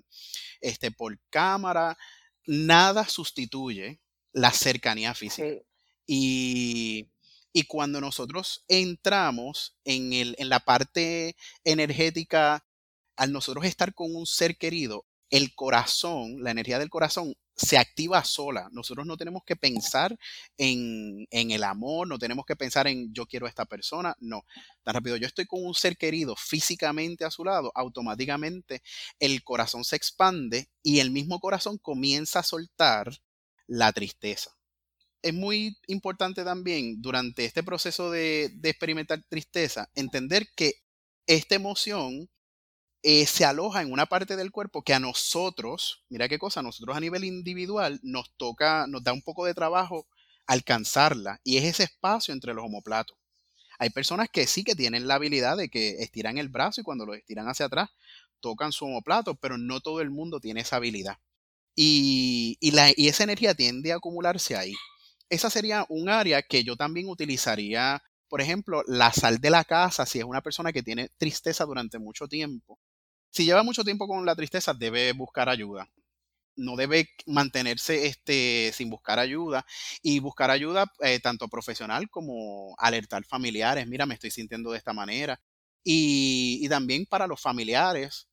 este, 0.60 0.90
por 0.90 1.18
cámara. 1.30 1.96
Nada 2.46 3.08
sustituye 3.08 4.00
la 4.32 4.50
cercanía 4.52 5.14
física. 5.14 5.62
Y, 6.06 7.08
cuando 7.66 8.00
nosotros 8.00 8.64
entramos 8.68 9.76
en, 9.84 10.12
el, 10.12 10.34
en 10.38 10.48
la 10.48 10.60
parte 10.60 11.36
energética, 11.64 12.64
al 13.16 13.32
nosotros 13.32 13.64
estar 13.64 13.94
con 13.94 14.14
un 14.14 14.26
ser 14.26 14.56
querido, 14.56 15.06
el 15.30 15.54
corazón, 15.54 16.42
la 16.42 16.50
energía 16.50 16.78
del 16.78 16.90
corazón 16.90 17.34
se 17.54 17.78
activa 17.78 18.24
sola. 18.24 18.68
Nosotros 18.72 19.06
no 19.06 19.16
tenemos 19.16 19.42
que 19.44 19.56
pensar 19.56 20.16
en, 20.56 21.26
el 21.30 21.62
amor, 21.64 22.08
no 22.08 22.18
tenemos 22.18 22.44
que 22.46 22.56
pensar 22.56 22.86
en 22.86 23.12
yo 23.12 23.26
quiero 23.26 23.46
a 23.46 23.48
esta 23.48 23.66
persona, 23.66 24.16
no. 24.20 24.44
Tan 24.82 24.94
rápido 24.94 25.16
yo 25.16 25.26
estoy 25.26 25.46
con 25.46 25.64
un 25.64 25.74
ser 25.74 25.96
querido 25.96 26.34
físicamente 26.36 27.24
a 27.24 27.30
su 27.30 27.44
lado, 27.44 27.70
automáticamente 27.74 28.82
el 29.18 29.44
corazón 29.44 29.84
se 29.84 29.96
expande 29.96 30.68
y 30.82 31.00
el 31.00 31.10
mismo 31.10 31.38
corazón 31.38 31.78
comienza 31.78 32.40
a 32.40 32.44
soltar 32.44 33.10
la 33.66 33.92
tristeza. 33.92 34.59
Es 35.22 35.34
muy 35.34 35.76
importante 35.86 36.44
también 36.44 37.02
durante 37.02 37.44
este 37.44 37.62
proceso 37.62 38.10
de, 38.10 38.50
experimentar 38.62 39.22
tristeza 39.28 39.90
entender 39.94 40.46
que 40.56 40.74
esta 41.26 41.54
emoción 41.54 42.30
eh, 43.02 43.26
se 43.26 43.44
aloja 43.44 43.82
en 43.82 43.92
una 43.92 44.06
parte 44.06 44.36
del 44.36 44.50
cuerpo 44.50 44.82
que 44.82 44.94
a 44.94 45.00
nosotros, 45.00 46.04
mira 46.08 46.28
qué 46.28 46.38
cosa, 46.38 46.60
a 46.60 46.62
nosotros 46.62 46.96
a 46.96 47.00
nivel 47.00 47.24
individual 47.24 48.00
nos 48.02 48.30
toca, 48.36 48.86
nos 48.88 49.02
da 49.02 49.12
un 49.12 49.22
poco 49.22 49.44
de 49.46 49.54
trabajo 49.54 50.06
alcanzarla 50.46 51.40
y 51.44 51.58
es 51.58 51.64
ese 51.64 51.84
espacio 51.84 52.34
entre 52.34 52.54
los 52.54 52.64
homoplatos. 52.64 53.16
Hay 53.78 53.90
personas 53.90 54.28
que 54.30 54.46
sí 54.46 54.64
que 54.64 54.74
tienen 54.74 55.08
la 55.08 55.14
habilidad 55.14 55.56
de 55.56 55.70
que 55.70 56.02
estiran 56.02 56.36
el 56.36 56.50
brazo 56.50 56.82
y 56.82 56.84
cuando 56.84 57.06
lo 57.06 57.14
estiran 57.14 57.48
hacia 57.48 57.66
atrás 57.66 57.88
tocan 58.40 58.72
su 58.72 58.84
homoplato, 58.84 59.36
pero 59.36 59.58
no 59.58 59.80
todo 59.80 60.00
el 60.00 60.10
mundo 60.10 60.40
tiene 60.40 60.60
esa 60.60 60.76
habilidad. 60.76 61.18
Y, 61.74 62.58
la, 62.72 62.90
y 62.94 63.08
esa 63.08 63.24
energía 63.24 63.54
tiende 63.54 63.92
a 63.92 63.96
acumularse 63.96 64.56
ahí. 64.56 64.74
Esa 65.30 65.48
sería 65.48 65.86
un 65.88 66.08
área 66.08 66.42
que 66.42 66.64
yo 66.64 66.76
también 66.76 67.08
utilizaría 67.08 68.02
por 68.30 68.40
ejemplo, 68.40 68.84
la 68.86 69.12
sal 69.12 69.40
de 69.40 69.50
la 69.50 69.64
casa, 69.64 70.06
si 70.06 70.20
es 70.20 70.24
una 70.24 70.40
persona 70.40 70.72
que 70.72 70.84
tiene 70.84 71.10
tristeza 71.18 71.64
durante 71.64 71.98
mucho 71.98 72.28
tiempo, 72.28 72.78
si 73.30 73.44
lleva 73.44 73.64
mucho 73.64 73.84
tiempo 73.84 74.06
con 74.08 74.24
la 74.26 74.36
tristeza, 74.36 74.74
debe 74.74 75.12
buscar 75.12 75.48
ayuda. 75.48 75.90
No 76.56 76.76
debe 76.76 77.10
mantenerse 77.26 78.06
este, 78.06 78.72
sin 78.74 78.90
buscar 78.90 79.18
ayuda 79.18 79.66
y 80.02 80.20
buscar 80.20 80.50
ayuda 80.50 80.92
eh, 81.00 81.20
tanto 81.20 81.48
profesional 81.48 82.10
como 82.10 82.74
alertar 82.78 83.24
familiares. 83.24 83.86
Mira, 83.88 84.06
me 84.06 84.14
estoy 84.14 84.30
sintiendo 84.30 84.72
de 84.72 84.78
esta 84.78 84.92
manera. 84.92 85.40
Y, 85.84 86.68
también 86.68 87.06
para 87.06 87.26
los 87.26 87.40
familiares 87.40 88.28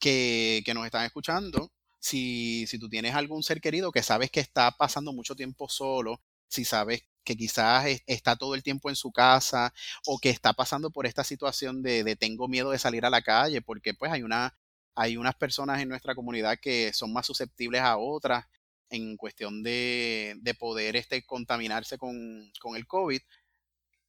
que, 0.00 0.62
que 0.64 0.74
nos 0.74 0.86
están 0.86 1.04
escuchando, 1.06 1.72
si, 1.98 2.66
si, 2.66 2.78
tú 2.78 2.88
tienes 2.88 3.14
algún 3.14 3.42
ser 3.42 3.60
querido 3.60 3.92
que 3.92 4.02
sabes 4.02 4.30
que 4.30 4.40
está 4.40 4.70
pasando 4.72 5.12
mucho 5.12 5.34
tiempo 5.34 5.68
solo, 5.68 6.20
si 6.48 6.64
sabes 6.64 7.04
que 7.26 7.36
quizás 7.36 7.86
está 8.06 8.36
todo 8.36 8.54
el 8.54 8.62
tiempo 8.62 8.88
en 8.88 8.96
su 8.96 9.10
casa 9.10 9.74
o 10.06 10.18
que 10.18 10.30
está 10.30 10.52
pasando 10.52 10.90
por 10.90 11.06
esta 11.06 11.24
situación 11.24 11.82
de, 11.82 12.16
tengo 12.16 12.48
miedo 12.48 12.70
de 12.70 12.78
salir 12.78 13.04
a 13.04 13.10
la 13.10 13.20
calle, 13.20 13.60
porque 13.60 13.92
pues 13.94 14.12
hay, 14.12 14.22
una, 14.22 14.56
hay 14.94 15.16
unas 15.16 15.34
personas 15.34 15.82
en 15.82 15.88
nuestra 15.88 16.14
comunidad 16.14 16.58
que 16.60 16.92
son 16.92 17.12
más 17.12 17.26
susceptibles 17.26 17.82
a 17.82 17.98
otras 17.98 18.46
en 18.88 19.16
cuestión 19.16 19.64
de, 19.64 20.38
poder 20.58 20.94
este, 20.94 21.26
contaminarse 21.26 21.98
con, 21.98 22.52
el 22.76 22.86
COVID. 22.86 23.20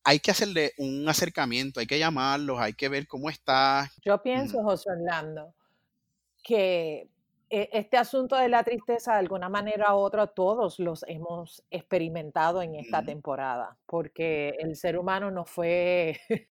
Hay 0.03 0.19
que 0.19 0.31
hacerle 0.31 0.73
un 0.77 1.09
acercamiento, 1.09 1.79
hay 1.79 1.87
que 1.87 1.99
llamarlos, 1.99 2.59
hay 2.59 2.73
que 2.73 2.87
ver 2.87 3.07
cómo 3.07 3.29
está. 3.29 3.91
Yo 4.05 4.21
pienso, 4.21 4.63
José 4.63 4.91
Orlando, 4.91 5.53
que 6.43 7.09
este 7.49 7.97
asunto 7.97 8.35
de 8.35 8.49
la 8.49 8.63
tristeza, 8.63 9.13
de 9.13 9.19
alguna 9.19 9.49
manera 9.49 9.95
u 9.95 9.99
otra, 9.99 10.27
todos 10.27 10.79
los 10.79 11.03
hemos 11.07 11.63
experimentado 11.69 12.61
en 12.61 12.75
esta 12.75 13.03
temporada, 13.03 13.77
porque 13.85 14.55
el 14.59 14.75
ser 14.75 14.97
humano 14.97 15.31
no 15.31 15.45
fue 15.45 16.19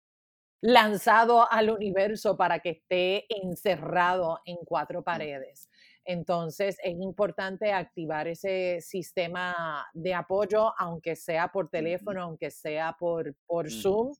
lanzado 0.60 1.50
al 1.50 1.70
universo 1.70 2.36
para 2.36 2.60
que 2.60 2.70
esté 2.70 3.26
encerrado 3.28 4.40
en 4.44 4.56
cuatro 4.64 5.02
paredes. 5.02 5.68
Entonces 6.04 6.76
es 6.82 6.94
importante 7.00 7.72
activar 7.72 8.28
ese 8.28 8.80
sistema 8.80 9.86
de 9.94 10.14
apoyo, 10.14 10.72
aunque 10.78 11.16
sea 11.16 11.48
por 11.48 11.70
teléfono, 11.70 12.22
aunque 12.22 12.50
sea 12.50 12.96
por, 12.98 13.34
por 13.46 13.70
Zoom, 13.70 14.12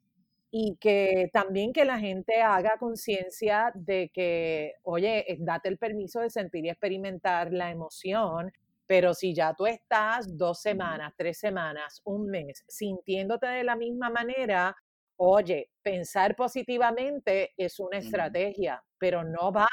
y 0.57 0.77
que 0.77 1.31
también 1.33 1.73
que 1.73 1.85
la 1.85 1.99
gente 1.99 2.41
haga 2.41 2.77
conciencia 2.79 3.73
de 3.75 4.09
que, 4.15 4.75
oye, 4.85 5.33
eh, 5.33 5.37
date 5.41 5.69
el 5.69 5.79
permiso 5.79 6.21
de 6.21 6.31
sentir 6.31 6.65
y 6.65 6.71
experimentar 6.71 7.53
la 7.53 7.73
emoción, 7.73 8.53
pero 8.87 9.15
si 9.15 9.35
ya 9.35 9.53
tú 9.55 9.67
estás 9.67 10.39
dos 10.39 10.61
semanas, 10.63 11.13
tres 11.17 11.39
semanas, 11.39 12.01
un 12.05 12.31
mes, 12.31 12.63
sintiéndote 12.69 13.49
de 13.49 13.65
la 13.65 13.75
misma 13.75 14.11
manera, 14.11 14.77
Oye, 15.17 15.71
pensar 15.81 16.35
positivamente 16.35 17.53
es 17.57 17.79
una 17.79 17.99
estrategia, 17.99 18.83
pero 18.99 19.23
no 19.23 19.53
va, 19.53 19.69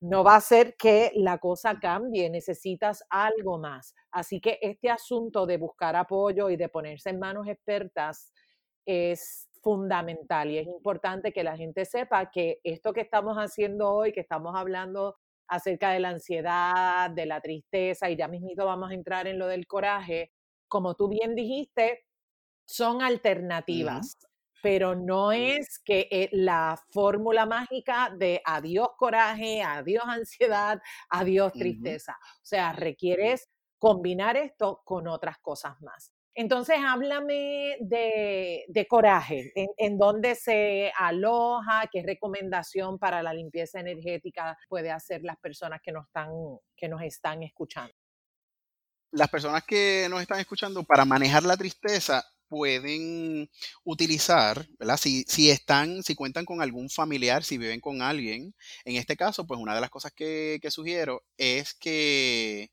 no 0.00 0.24
va 0.24 0.34
a 0.34 0.36
hacer 0.36 0.74
que 0.78 1.12
la 1.16 1.36
cosa 1.36 1.78
cambie, 1.78 2.30
necesitas 2.30 3.04
algo 3.10 3.58
más. 3.58 3.94
Así 4.10 4.40
que 4.40 4.58
este 4.62 4.88
asunto 4.88 5.44
de 5.44 5.58
buscar 5.58 5.96
apoyo 5.96 6.48
y 6.48 6.56
de 6.56 6.70
ponerse 6.70 7.10
en 7.10 7.18
manos 7.18 7.46
expertas 7.46 8.32
es 8.86 9.47
fundamental 9.62 10.50
y 10.50 10.58
es 10.58 10.66
importante 10.66 11.32
que 11.32 11.42
la 11.42 11.56
gente 11.56 11.84
sepa 11.84 12.30
que 12.30 12.60
esto 12.64 12.92
que 12.92 13.00
estamos 13.00 13.36
haciendo 13.36 13.90
hoy, 13.92 14.12
que 14.12 14.20
estamos 14.20 14.54
hablando 14.56 15.16
acerca 15.46 15.90
de 15.92 16.00
la 16.00 16.10
ansiedad, 16.10 17.10
de 17.10 17.26
la 17.26 17.40
tristeza 17.40 18.10
y 18.10 18.16
ya 18.16 18.28
mismito 18.28 18.66
vamos 18.66 18.90
a 18.90 18.94
entrar 18.94 19.26
en 19.26 19.38
lo 19.38 19.46
del 19.46 19.66
coraje, 19.66 20.32
como 20.68 20.94
tú 20.94 21.08
bien 21.08 21.34
dijiste, 21.34 22.04
son 22.66 23.02
alternativas 23.02 24.18
pero 24.62 24.94
no 24.94 25.32
es 25.32 25.78
que 25.84 26.08
eh, 26.10 26.28
la 26.32 26.78
fórmula 26.90 27.46
mágica 27.46 28.12
de 28.16 28.40
adiós 28.44 28.88
coraje, 28.96 29.62
adiós 29.62 30.04
ansiedad, 30.06 30.80
adiós 31.10 31.52
tristeza. 31.52 32.16
O 32.22 32.44
sea, 32.44 32.72
requieres 32.72 33.48
combinar 33.78 34.36
esto 34.36 34.82
con 34.84 35.06
otras 35.06 35.38
cosas 35.38 35.80
más. 35.80 36.12
Entonces, 36.40 36.76
háblame 36.86 37.78
de, 37.80 38.86
coraje, 38.88 39.52
en, 39.76 39.98
dónde 39.98 40.36
se 40.36 40.92
aloja, 40.96 41.88
qué 41.90 42.00
recomendación 42.06 42.96
para 42.96 43.24
la 43.24 43.34
limpieza 43.34 43.80
energética 43.80 44.56
puede 44.68 44.92
hacer 44.92 45.24
las 45.24 45.36
personas 45.38 45.80
que 45.82 45.90
nos 45.90 46.06
están, 46.06 46.30
que 46.76 46.86
nos 46.86 47.02
están 47.02 47.42
escuchando. 47.42 47.92
Las 49.10 49.28
personas 49.30 49.64
que 49.64 50.06
nos 50.08 50.22
están 50.22 50.38
escuchando 50.38 50.84
para 50.84 51.04
manejar 51.04 51.42
la 51.42 51.56
tristeza, 51.56 52.24
pueden 52.46 53.50
utilizar, 53.82 54.68
¿verdad? 54.78 54.96
Si, 54.96 55.24
si, 55.24 55.50
están, 55.50 56.04
si 56.04 56.14
cuentan 56.14 56.44
con 56.44 56.62
algún 56.62 56.88
familiar, 56.88 57.42
si 57.42 57.58
viven 57.58 57.80
con 57.80 58.00
alguien, 58.00 58.54
en 58.84 58.94
este 58.94 59.16
caso, 59.16 59.44
pues 59.44 59.58
una 59.58 59.74
de 59.74 59.80
las 59.80 59.90
cosas 59.90 60.12
que, 60.12 60.60
sugiero 60.70 61.24
es 61.36 61.74
que 61.74 62.70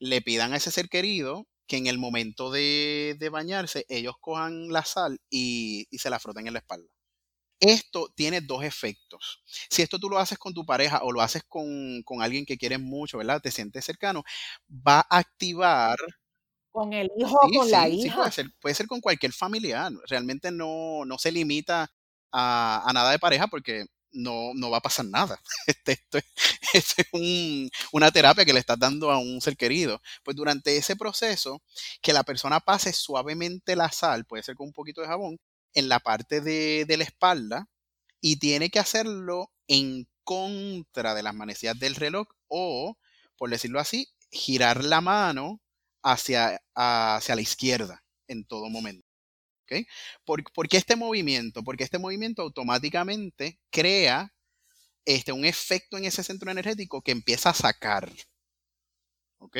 le 0.00 0.22
pidan 0.22 0.52
a 0.52 0.56
ese 0.56 0.72
ser 0.72 0.88
querido 0.88 1.46
que 1.66 1.76
en 1.76 1.86
el 1.86 1.98
momento 1.98 2.50
de, 2.50 3.16
bañarse 3.30 3.84
ellos 3.88 4.14
cojan 4.20 4.68
la 4.68 4.84
sal 4.84 5.18
y, 5.30 5.88
se 5.92 6.10
la 6.10 6.18
froten 6.18 6.46
en 6.46 6.52
la 6.54 6.60
espalda. 6.60 6.88
Esto 7.58 8.12
tiene 8.14 8.42
dos 8.42 8.64
efectos. 8.64 9.42
Si 9.70 9.82
esto 9.82 9.98
tú 9.98 10.10
lo 10.10 10.18
haces 10.18 10.38
con 10.38 10.52
tu 10.52 10.66
pareja 10.66 11.02
o 11.02 11.12
lo 11.12 11.22
haces 11.22 11.42
con, 11.48 12.02
con 12.04 12.22
alguien 12.22 12.44
que 12.44 12.58
quieres 12.58 12.80
mucho, 12.80 13.18
¿verdad? 13.18 13.40
Te 13.40 13.50
sientes 13.50 13.84
cercano, 13.84 14.24
va 14.68 15.00
a 15.08 15.18
activar 15.18 15.96
con 16.76 16.92
el 16.92 17.10
hijo 17.16 17.34
o 17.40 17.48
con 17.50 17.70
la 17.70 17.88
hija. 17.88 18.16
puede 18.16 18.32
ser, 18.32 18.46
puede 18.60 18.74
ser 18.74 18.86
con 18.86 19.00
cualquier 19.00 19.32
familiar. 19.32 19.90
Realmente 20.08 20.50
no, 20.50 21.06
se 21.16 21.32
limita 21.32 21.90
a, 22.30 22.90
nada 22.92 23.12
de 23.12 23.18
pareja 23.18 23.46
porque 23.46 23.86
no, 24.16 24.52
no 24.54 24.70
va 24.70 24.78
a 24.78 24.82
pasar 24.82 25.06
nada. 25.06 25.40
Este, 25.66 25.92
esto, 25.92 26.18
es 26.72 26.96
una 27.92 28.10
terapia 28.10 28.44
que 28.44 28.52
le 28.52 28.60
estás 28.60 28.78
dando 28.78 29.10
a 29.10 29.18
un 29.18 29.40
ser 29.40 29.56
querido. 29.56 30.00
Pues 30.24 30.36
durante 30.36 30.76
ese 30.76 30.96
proceso, 30.96 31.62
que 32.02 32.12
la 32.12 32.24
persona 32.24 32.60
pase 32.60 32.92
suavemente 32.92 33.76
la 33.76 33.90
sal, 33.92 34.24
puede 34.24 34.42
ser 34.42 34.56
con 34.56 34.68
un 34.68 34.72
poquito 34.72 35.00
de 35.00 35.08
jabón, 35.08 35.38
en 35.74 35.88
la 35.88 36.00
parte 36.00 36.40
de, 36.40 36.84
de 36.86 36.96
la 36.96 37.04
espalda 37.04 37.68
y 38.20 38.36
tiene 38.36 38.70
que 38.70 38.78
hacerlo 38.78 39.52
en 39.68 40.08
contra 40.24 41.14
de 41.14 41.22
las 41.22 41.34
manecillas 41.34 41.78
del 41.78 41.94
reloj 41.94 42.28
o, 42.48 42.96
por 43.36 43.50
decirlo 43.50 43.78
así, 43.80 44.08
girar 44.30 44.84
la 44.84 45.00
mano 45.00 45.60
hacia, 46.02 46.60
hacia 46.74 47.34
la 47.34 47.42
izquierda 47.42 48.04
en 48.28 48.44
todo 48.44 48.68
momento. 48.70 49.05
¿Okay? 49.66 49.86
¿Por, 50.24 50.68
qué 50.68 50.76
este 50.76 50.94
movimiento? 50.94 51.64
Porque 51.64 51.82
este 51.82 51.98
movimiento 51.98 52.42
automáticamente 52.42 53.58
crea 53.70 54.32
este, 55.04 55.32
un 55.32 55.44
efecto 55.44 55.96
en 55.96 56.04
ese 56.04 56.22
centro 56.22 56.50
energético 56.52 57.02
que 57.02 57.10
empieza 57.10 57.50
a 57.50 57.54
sacar. 57.54 58.12
¿Ok? 59.38 59.58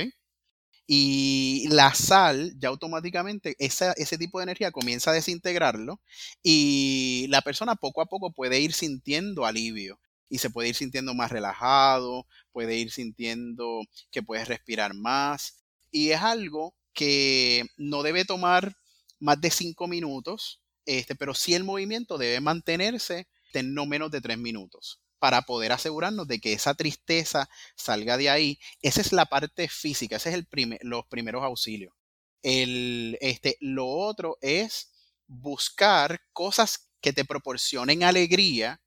Y 0.87 1.67
la 1.71 1.93
sal 1.95 2.55
ya 2.59 2.69
automáticamente, 2.69 3.57
ese 3.59 4.19
tipo 4.19 4.39
de 4.39 4.45
energía 4.45 4.71
comienza 4.71 5.11
a 5.11 5.15
desintegrarlo 5.15 6.01
y 6.45 7.27
la 7.29 7.43
persona 7.43 7.75
poco 7.75 8.01
a 8.01 8.07
poco 8.07 8.33
puede 8.33 8.61
ir 8.61 8.73
sintiendo 8.73 9.45
alivio 9.45 9.99
y 10.29 10.39
se 10.39 10.51
puede 10.51 10.69
ir 10.69 10.77
sintiendo 10.77 11.15
más 11.15 11.33
relajado, 11.33 12.27
puede 12.53 12.77
ir 12.77 12.93
sintiendo 12.93 13.81
que 14.13 14.23
puede 14.23 14.45
respirar 14.45 14.95
más 14.95 15.65
y 15.91 16.11
es 16.11 16.21
algo 16.21 16.77
que 16.93 17.65
no 17.77 18.05
debe 18.05 18.25
tomar 18.25 18.77
más 19.19 19.41
de 19.41 19.51
cinco 19.51 19.87
minutos, 19.89 20.61
este, 20.85 21.15
pero 21.15 21.35
sí 21.35 21.55
el 21.55 21.65
movimiento 21.65 22.19
debe 22.19 22.41
mantenerse 22.41 23.29
en 23.53 23.75
no 23.75 23.87
menos 23.87 24.11
de 24.11 24.21
tres 24.21 24.39
minutos 24.39 25.01
para 25.19 25.43
poder 25.43 25.73
asegurarnos 25.73 26.29
de 26.29 26.41
que 26.41 26.53
esa 26.53 26.75
tristeza 26.75 27.49
salga 27.75 28.17
de 28.17 28.29
ahí. 28.31 28.59
Esa 28.83 29.01
es 29.01 29.13
la 29.13 29.27
parte 29.27 29.69
física, 29.69 30.17
ese 30.17 30.31
es 30.31 30.35
el 30.35 30.79
los 30.83 31.07
primeros 31.07 31.43
auxilios. 31.43 31.95
El, 32.43 33.17
este, 33.21 33.57
lo 33.61 33.89
otro 33.89 34.39
es 34.41 34.93
buscar 35.27 36.21
cosas 36.33 36.91
que 37.01 37.13
te 37.13 37.25
proporcionen 37.25 38.05
alegría 38.05 38.81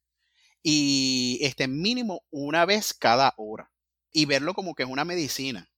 y 0.61 1.39
este 1.41 1.67
mínimo 1.67 2.23
una 2.29 2.65
vez 2.65 2.93
cada 2.93 3.33
hora 3.37 3.71
y 4.11 4.25
verlo 4.25 4.53
como 4.53 4.75
que 4.75 4.83
es 4.83 4.89
una 4.89 5.05
medicina 5.05 5.69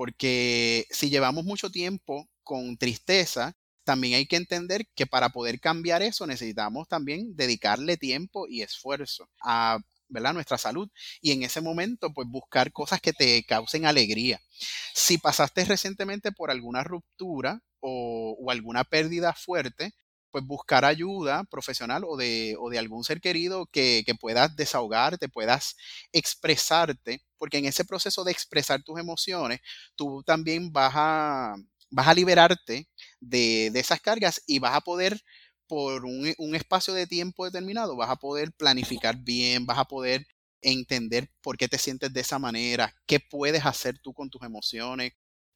porque 0.00 0.86
si 0.88 1.10
llevamos 1.10 1.44
mucho 1.44 1.70
tiempo 1.70 2.26
con 2.42 2.78
tristeza, 2.78 3.54
también 3.90 4.14
hay 4.14 4.26
que 4.26 4.36
entender 4.36 4.86
que 4.94 5.04
para 5.04 5.30
poder 5.30 5.58
cambiar 5.58 6.00
eso 6.00 6.24
necesitamos 6.24 6.86
también 6.86 7.34
dedicarle 7.34 7.96
tiempo 7.96 8.46
y 8.46 8.62
esfuerzo 8.62 9.28
a 9.42 9.80
¿verdad? 10.08 10.32
nuestra 10.32 10.58
salud 10.58 10.88
y 11.20 11.32
en 11.32 11.42
ese 11.42 11.60
momento 11.60 12.12
pues 12.14 12.28
buscar 12.28 12.70
cosas 12.70 13.00
que 13.00 13.12
te 13.12 13.42
causen 13.42 13.86
alegría. 13.86 14.40
Si 14.94 15.18
pasaste 15.18 15.64
recientemente 15.64 16.30
por 16.30 16.52
alguna 16.52 16.84
ruptura 16.84 17.62
o, 17.80 18.36
o 18.40 18.52
alguna 18.52 18.84
pérdida 18.84 19.32
fuerte, 19.32 19.92
pues 20.30 20.44
buscar 20.44 20.84
ayuda 20.84 21.42
profesional 21.50 22.04
o 22.06 22.16
de, 22.16 22.54
o 22.60 22.70
de 22.70 22.78
algún 22.78 23.02
ser 23.02 23.20
querido 23.20 23.66
que, 23.66 24.04
que, 24.06 24.14
puedas 24.14 24.54
desahogarte, 24.54 25.28
puedas 25.28 25.76
expresarte, 26.12 27.24
porque 27.38 27.58
en 27.58 27.64
ese 27.64 27.84
proceso 27.84 28.22
de 28.22 28.30
expresar 28.30 28.84
tus 28.84 29.00
emociones, 29.00 29.58
tú 29.96 30.22
también 30.24 30.70
vas 30.70 30.92
a, 30.94 31.56
vas 31.90 32.08
a 32.08 32.14
liberarte 32.14 32.88
de, 33.20 33.70
de 33.72 33.80
esas 33.80 34.00
cargas 34.00 34.42
y 34.46 34.58
vas 34.58 34.74
a 34.74 34.80
poder, 34.80 35.20
por 35.66 36.04
un, 36.04 36.32
un 36.38 36.54
espacio 36.54 36.94
de 36.94 37.06
tiempo 37.06 37.44
determinado, 37.44 37.96
vas 37.96 38.10
a 38.10 38.16
poder 38.16 38.52
planificar 38.52 39.16
bien, 39.16 39.66
vas 39.66 39.78
a 39.78 39.84
poder 39.84 40.26
entender 40.62 41.30
por 41.40 41.56
qué 41.56 41.68
te 41.68 41.78
sientes 41.78 42.12
de 42.12 42.20
esa 42.20 42.38
manera, 42.38 42.94
qué 43.06 43.20
puedes 43.20 43.64
hacer 43.64 43.98
tú 43.98 44.12
con 44.12 44.30
tus 44.30 44.42
emociones, 44.42 45.12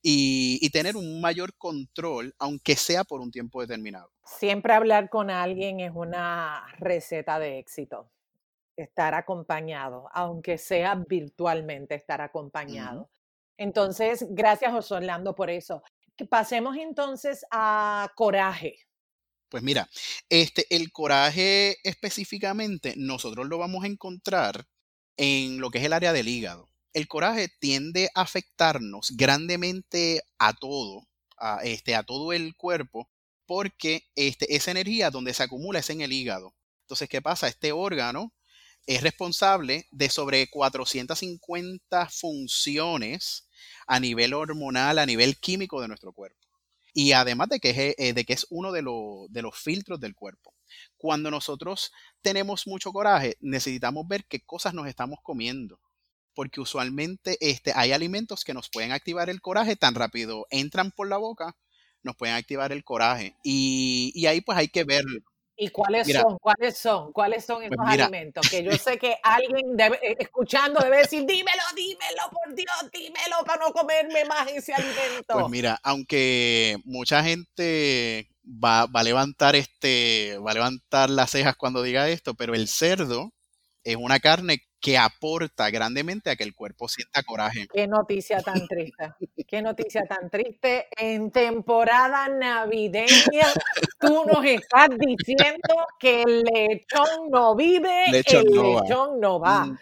y, 0.06 0.68
tener 0.70 0.96
un 0.96 1.20
mayor 1.22 1.56
control, 1.56 2.34
aunque 2.38 2.76
sea 2.76 3.04
por 3.04 3.22
un 3.22 3.30
tiempo 3.30 3.62
determinado. 3.62 4.10
Siempre 4.22 4.74
hablar 4.74 5.08
con 5.08 5.30
alguien 5.30 5.80
es 5.80 5.92
una 5.94 6.66
receta 6.78 7.38
de 7.38 7.58
éxito. 7.58 8.10
Estar 8.76 9.14
acompañado, 9.14 10.10
aunque 10.12 10.58
sea 10.58 10.94
virtualmente 11.08 11.94
estar 11.94 12.20
acompañado. 12.20 13.08
Entonces, 13.56 14.26
gracias 14.28 14.72
José 14.72 14.94
Orlando 14.94 15.34
por 15.34 15.48
eso. 15.48 15.82
Pasemos 16.28 16.76
entonces 16.76 17.44
a 17.50 18.10
coraje. 18.14 18.78
Pues 19.48 19.62
mira, 19.62 19.88
este, 20.28 20.66
el 20.74 20.90
coraje 20.90 21.76
específicamente 21.84 22.94
nosotros 22.96 23.46
lo 23.46 23.58
vamos 23.58 23.84
a 23.84 23.88
encontrar 23.88 24.66
en 25.16 25.60
lo 25.60 25.70
que 25.70 25.78
es 25.78 25.84
el 25.84 25.92
área 25.92 26.12
del 26.12 26.28
hígado 26.28 26.74
el 26.94 27.08
coraje 27.08 27.48
tiende 27.58 28.08
a 28.14 28.22
afectarnos 28.22 29.10
grandemente 29.16 30.22
a 30.38 30.54
todo, 30.54 31.02
a, 31.36 31.58
este, 31.64 31.94
a 31.96 32.04
todo 32.04 32.32
el 32.32 32.54
cuerpo, 32.54 33.10
porque 33.46 34.04
este, 34.14 34.54
esa 34.56 34.70
energía 34.70 35.10
donde 35.10 35.34
se 35.34 35.42
acumula 35.42 35.80
es 35.80 35.90
en 35.90 36.00
el 36.00 36.12
hígado. 36.12 36.54
Entonces, 36.84 37.08
¿qué 37.08 37.20
pasa? 37.20 37.48
Este 37.48 37.72
órgano 37.72 38.32
es 38.86 39.02
responsable 39.02 39.86
de 39.90 40.08
sobre 40.08 40.48
450 40.48 42.08
funciones 42.10 43.48
a 43.86 44.00
nivel 44.00 44.34
hormonal, 44.34 44.98
a 44.98 45.06
nivel 45.06 45.36
químico 45.38 45.80
de 45.80 45.88
nuestro 45.88 46.12
cuerpo. 46.12 46.38
Y 46.92 47.12
además 47.12 47.48
de 47.48 47.60
que 47.60 47.70
es, 47.70 47.94
eh, 47.98 48.12
de 48.12 48.24
que 48.24 48.32
es 48.34 48.46
uno 48.50 48.70
de, 48.72 48.82
de 49.30 49.42
los 49.42 49.58
filtros 49.58 50.00
del 50.00 50.14
cuerpo. 50.14 50.54
Cuando 50.96 51.30
nosotros 51.30 51.92
tenemos 52.22 52.66
mucho 52.66 52.92
coraje, 52.92 53.36
necesitamos 53.40 54.06
ver 54.06 54.24
qué 54.26 54.40
cosas 54.40 54.74
nos 54.74 54.86
estamos 54.86 55.18
comiendo 55.22 55.80
porque 56.34 56.60
usualmente 56.60 57.38
este, 57.40 57.72
hay 57.74 57.92
alimentos 57.92 58.44
que 58.44 58.54
nos 58.54 58.68
pueden 58.68 58.92
activar 58.92 59.30
el 59.30 59.40
coraje 59.40 59.76
tan 59.76 59.94
rápido, 59.94 60.46
entran 60.50 60.90
por 60.90 61.08
la 61.08 61.16
boca, 61.16 61.56
nos 62.02 62.16
pueden 62.16 62.34
activar 62.34 62.72
el 62.72 62.84
coraje. 62.84 63.36
Y, 63.42 64.26
ahí 64.26 64.40
pues 64.40 64.58
hay 64.58 64.68
que 64.68 64.84
ver. 64.84 65.04
¿Y 65.56 65.68
cuáles 65.68 66.12
son? 66.12 66.38
¿Cuáles 66.38 66.76
son? 66.76 67.12
¿Cuáles 67.12 67.44
son 67.44 67.58
pues 67.58 67.70
esos 67.70 67.86
alimentos? 67.86 68.48
Que 68.50 68.64
yo 68.64 68.72
sé 68.72 68.98
que 68.98 69.16
alguien 69.22 69.78
eh, 69.78 70.16
escuchando 70.18 70.80
debe 70.80 70.98
decir, 70.98 71.24
dímelo, 71.26 71.62
dímelo, 71.76 72.22
por 72.32 72.54
Dios, 72.54 72.90
dímelo 72.92 73.44
para 73.46 73.64
no 73.64 73.72
comerme 73.72 74.24
más 74.24 74.48
ese 74.48 74.72
pues 74.72 74.78
alimento. 74.78 75.34
Pues 75.34 75.48
mira, 75.48 75.78
aunque 75.82 76.78
mucha 76.84 77.22
gente 77.22 78.28
va, 78.44 78.86
va, 78.86 79.00
a 79.00 79.04
levantar 79.04 79.54
este, 79.54 80.38
va 80.44 80.50
a 80.50 80.54
levantar 80.54 81.10
las 81.10 81.30
cejas 81.30 81.56
cuando 81.56 81.82
diga 81.82 82.08
esto, 82.08 82.34
pero 82.34 82.54
el 82.54 82.66
cerdo 82.68 83.32
es 83.84 83.96
una 83.96 84.18
carne 84.18 84.62
que 84.80 84.98
aporta 84.98 85.70
grandemente 85.70 86.28
a 86.30 86.36
que 86.36 86.44
el 86.44 86.54
cuerpo 86.54 86.88
sienta 86.88 87.22
coraje. 87.22 87.66
Qué 87.72 87.86
noticia 87.86 88.40
tan 88.42 88.66
triste, 88.66 89.14
qué 89.48 89.62
noticia 89.62 90.04
tan 90.06 90.28
triste. 90.30 90.88
En 90.98 91.30
temporada 91.30 92.28
navideña, 92.28 93.46
tú 94.00 94.24
nos 94.26 94.44
estás 94.44 94.90
diciendo 94.98 95.86
que 95.98 96.22
el 96.22 96.42
lechón 96.42 97.30
no 97.30 97.54
vive, 97.56 98.06
Lechón 98.10 98.44
el 98.46 98.54
no 98.54 98.72
va. 98.74 98.82
lechón 98.82 99.20
no 99.20 99.40
va. 99.40 99.64
Mm. 99.66 99.76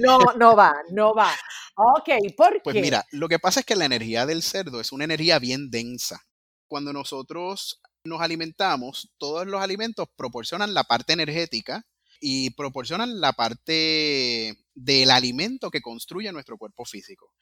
No, 0.00 0.18
no 0.36 0.54
va, 0.54 0.72
no 0.92 1.14
va. 1.14 1.32
Ok, 1.74 2.08
¿por 2.36 2.62
Pues 2.62 2.74
qué? 2.74 2.80
mira, 2.80 3.04
lo 3.10 3.28
que 3.28 3.40
pasa 3.40 3.60
es 3.60 3.66
que 3.66 3.74
la 3.74 3.86
energía 3.86 4.24
del 4.24 4.42
cerdo 4.44 4.80
es 4.80 4.92
una 4.92 5.02
energía 5.04 5.40
bien 5.40 5.68
densa. 5.70 6.20
Cuando 6.68 6.92
nosotros 6.92 7.80
nos 8.04 8.20
alimentamos, 8.20 9.10
todos 9.18 9.48
los 9.48 9.60
alimentos 9.60 10.06
proporcionan 10.16 10.74
la 10.74 10.84
parte 10.84 11.12
energética 11.12 11.84
y 12.20 12.50
proporcionan 12.50 13.20
la 13.20 13.32
parte 13.32 14.56
del 14.74 15.10
alimento 15.10 15.70
que 15.70 15.80
construye 15.82 16.32
nuestro 16.32 16.58
cuerpo 16.58 16.84
físico. 16.84 17.32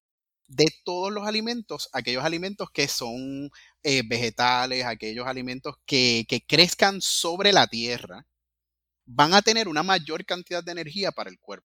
De 0.48 0.66
todos 0.84 1.12
los 1.12 1.26
alimentos, 1.26 1.88
aquellos 1.92 2.24
alimentos 2.24 2.70
que 2.70 2.88
son 2.88 3.50
eh, 3.82 4.02
vegetales, 4.06 4.84
aquellos 4.84 5.26
alimentos 5.26 5.76
que, 5.86 6.24
que 6.28 6.44
crezcan 6.46 7.00
sobre 7.00 7.52
la 7.52 7.66
tierra, 7.66 8.26
van 9.06 9.34
a 9.34 9.42
tener 9.42 9.68
una 9.68 9.82
mayor 9.82 10.24
cantidad 10.24 10.62
de 10.64 10.72
energía 10.72 11.12
para 11.12 11.30
el 11.30 11.38
cuerpo 11.40 11.76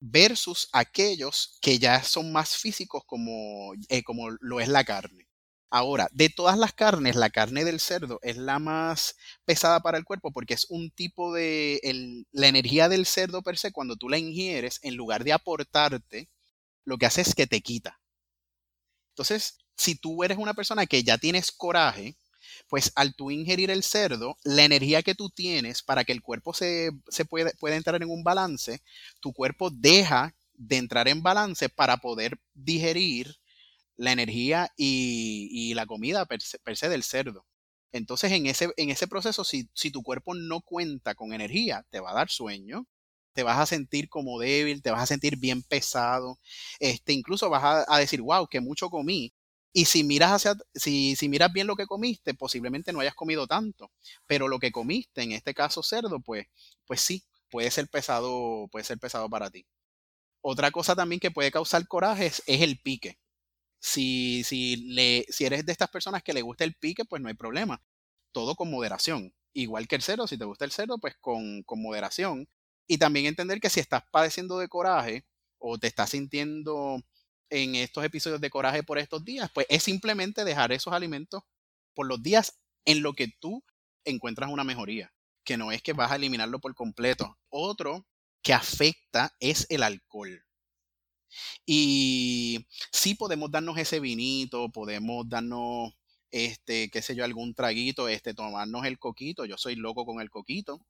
versus 0.00 0.68
aquellos 0.72 1.58
que 1.60 1.78
ya 1.78 2.02
son 2.02 2.32
más 2.32 2.56
físicos 2.56 3.02
como, 3.06 3.72
eh, 3.88 4.02
como 4.02 4.30
lo 4.40 4.60
es 4.60 4.68
la 4.68 4.84
carne. 4.84 5.25
Ahora, 5.70 6.08
de 6.12 6.28
todas 6.28 6.56
las 6.58 6.72
carnes, 6.72 7.16
la 7.16 7.30
carne 7.30 7.64
del 7.64 7.80
cerdo 7.80 8.20
es 8.22 8.36
la 8.36 8.58
más 8.58 9.16
pesada 9.44 9.80
para 9.80 9.98
el 9.98 10.04
cuerpo 10.04 10.32
porque 10.32 10.54
es 10.54 10.66
un 10.68 10.90
tipo 10.90 11.32
de... 11.34 11.80
la 12.32 12.48
energía 12.48 12.88
del 12.88 13.06
cerdo 13.06 13.42
per 13.42 13.58
se, 13.58 13.72
cuando 13.72 13.96
tú 13.96 14.08
la 14.08 14.18
ingieres, 14.18 14.78
en 14.82 14.94
lugar 14.96 15.24
de 15.24 15.32
aportarte, 15.32 16.28
lo 16.84 16.98
que 16.98 17.06
hace 17.06 17.22
es 17.22 17.34
que 17.34 17.46
te 17.46 17.60
quita. 17.62 18.00
Entonces, 19.10 19.58
si 19.76 19.96
tú 19.96 20.22
eres 20.22 20.38
una 20.38 20.54
persona 20.54 20.86
que 20.86 21.02
ya 21.02 21.18
tienes 21.18 21.50
coraje, 21.50 22.16
pues 22.68 22.92
al 22.94 23.14
tú 23.14 23.30
ingerir 23.30 23.70
el 23.70 23.82
cerdo, 23.82 24.36
la 24.44 24.64
energía 24.64 25.02
que 25.02 25.14
tú 25.14 25.30
tienes 25.30 25.82
para 25.82 26.04
que 26.04 26.12
el 26.12 26.22
cuerpo 26.22 26.54
se, 26.54 26.90
se 27.08 27.26
entrar 27.74 28.02
en 28.02 28.10
un 28.10 28.22
balance, 28.24 28.82
tu 29.20 29.32
cuerpo 29.32 29.70
deja 29.70 30.34
de 30.54 30.76
entrar 30.76 31.08
en 31.08 31.22
balance 31.22 31.68
para 31.68 31.98
poder 31.98 32.38
digerir 32.54 33.36
la 33.96 34.12
energía 34.12 34.72
y, 34.76 35.74
la 35.74 35.86
comida 35.86 36.26
per 36.26 36.40
se, 36.42 36.88
del 36.88 37.02
cerdo. 37.02 37.46
Entonces, 37.92 38.32
en 38.32 38.46
ese, 38.46 38.70
en 38.76 38.90
ese 38.90 39.06
proceso, 39.08 39.44
si, 39.44 39.68
si 39.74 39.90
tu 39.90 40.02
cuerpo 40.02 40.34
no 40.34 40.60
cuenta 40.60 41.14
con 41.14 41.32
energía, 41.32 41.84
te 41.90 42.00
va 42.00 42.10
a 42.10 42.14
dar 42.14 42.28
sueño, 42.30 42.86
te 43.32 43.42
vas 43.42 43.58
a 43.58 43.66
sentir 43.66 44.08
como 44.08 44.38
débil, 44.40 44.82
te 44.82 44.90
vas 44.90 45.02
a 45.02 45.06
sentir 45.06 45.36
bien 45.38 45.62
pesado, 45.62 46.38
este, 46.80 47.12
incluso 47.12 47.50
vas 47.50 47.84
a, 47.88 47.98
decir, 47.98 48.22
wow, 48.22 48.46
que 48.48 48.60
mucho 48.60 48.90
comí. 48.90 49.32
Y 49.72 49.84
si 49.86 50.04
miras 50.04 50.32
hacia, 50.32 50.56
si, 50.74 51.16
si 51.16 51.28
miras 51.28 51.52
bien 51.52 51.66
lo 51.66 51.76
que 51.76 51.86
comiste, 51.86 52.34
posiblemente 52.34 52.92
no 52.92 53.00
hayas 53.00 53.14
comido 53.14 53.46
tanto, 53.46 53.92
pero 54.26 54.48
lo 54.48 54.58
que 54.58 54.72
comiste, 54.72 55.22
en 55.22 55.32
este 55.32 55.54
caso 55.54 55.82
cerdo, 55.82 56.20
pues, 56.20 56.46
pues 56.86 57.02
sí, 57.02 57.24
puede 57.50 57.70
ser 57.70 57.88
pesado, 57.88 58.68
puede 58.72 58.84
ser 58.84 58.98
pesado 58.98 59.28
para 59.28 59.50
ti. 59.50 59.66
Otra 60.42 60.70
cosa 60.70 60.96
también 60.96 61.20
que 61.20 61.30
puede 61.30 61.50
causar 61.50 61.86
coraje 61.88 62.26
es 62.26 62.42
el 62.46 62.80
pique. 62.80 63.18
Si, 63.80 64.42
si, 64.44 64.76
le, 64.76 65.24
si 65.28 65.44
eres 65.44 65.64
de 65.66 65.72
estas 65.72 65.90
personas 65.90 66.22
que 66.22 66.32
le 66.32 66.42
gusta 66.42 66.64
el 66.64 66.74
pique, 66.74 67.04
pues 67.04 67.22
no 67.22 67.28
hay 67.28 67.34
problema. 67.34 67.82
Todo 68.32 68.54
con 68.56 68.70
moderación. 68.70 69.34
Igual 69.52 69.88
que 69.88 69.96
el 69.96 70.02
cerdo, 70.02 70.26
si 70.26 70.38
te 70.38 70.44
gusta 70.44 70.64
el 70.64 70.72
cerdo, 70.72 70.98
pues 70.98 71.14
con, 71.20 71.62
con 71.64 71.82
moderación. 71.82 72.48
Y 72.86 72.98
también 72.98 73.26
entender 73.26 73.60
que 73.60 73.70
si 73.70 73.80
estás 73.80 74.02
padeciendo 74.10 74.58
de 74.58 74.68
coraje 74.68 75.26
o 75.58 75.78
te 75.78 75.86
estás 75.86 76.10
sintiendo 76.10 77.00
en 77.50 77.74
estos 77.74 78.04
episodios 78.04 78.40
de 78.40 78.50
coraje 78.50 78.82
por 78.82 78.98
estos 78.98 79.24
días, 79.24 79.50
pues 79.54 79.66
es 79.70 79.82
simplemente 79.82 80.44
dejar 80.44 80.72
esos 80.72 80.92
alimentos 80.92 81.42
por 81.94 82.06
los 82.06 82.22
días 82.22 82.60
en 82.84 83.02
lo 83.02 83.14
que 83.14 83.28
tú 83.40 83.64
encuentras 84.04 84.50
una 84.50 84.64
mejoría, 84.64 85.12
que 85.44 85.56
no 85.56 85.72
es 85.72 85.82
que 85.82 85.92
vas 85.92 86.12
a 86.12 86.16
eliminarlo 86.16 86.60
por 86.60 86.74
completo. 86.74 87.38
Otro 87.48 88.06
que 88.42 88.54
afecta 88.54 89.34
es 89.40 89.66
el 89.70 89.82
alcohol. 89.82 90.45
Y 91.64 92.66
sí 92.92 93.14
podemos 93.14 93.50
darnos 93.50 93.78
ese 93.78 94.00
vinito, 94.00 94.68
podemos 94.70 95.28
darnos, 95.28 95.92
este, 96.30 96.90
qué 96.90 97.02
sé 97.02 97.14
yo, 97.14 97.24
algún 97.24 97.54
traguito, 97.54 98.08
este, 98.08 98.34
tomarnos 98.34 98.86
el 98.86 98.98
coquito. 98.98 99.44
Yo 99.44 99.56
soy 99.58 99.76
loco 99.76 100.04
con 100.04 100.20
el 100.20 100.30
coquito. 100.30 100.80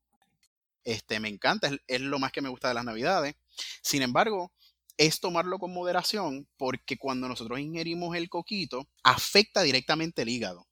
Este, 0.84 1.18
me 1.20 1.28
encanta, 1.28 1.70
es, 1.86 2.00
lo 2.00 2.18
más 2.18 2.32
que 2.32 2.42
me 2.42 2.48
gusta 2.48 2.68
de 2.68 2.74
las 2.74 2.84
navidades. 2.84 3.34
Sin 3.82 4.02
embargo, 4.02 4.52
es 4.96 5.20
tomarlo 5.20 5.58
con 5.58 5.74
moderación 5.74 6.48
porque 6.56 6.96
cuando 6.96 7.28
nosotros 7.28 7.58
ingerimos 7.60 8.16
el 8.16 8.28
coquito, 8.28 8.88
afecta 9.02 9.62
directamente 9.62 10.22
el 10.22 10.28
hígado. 10.28 10.66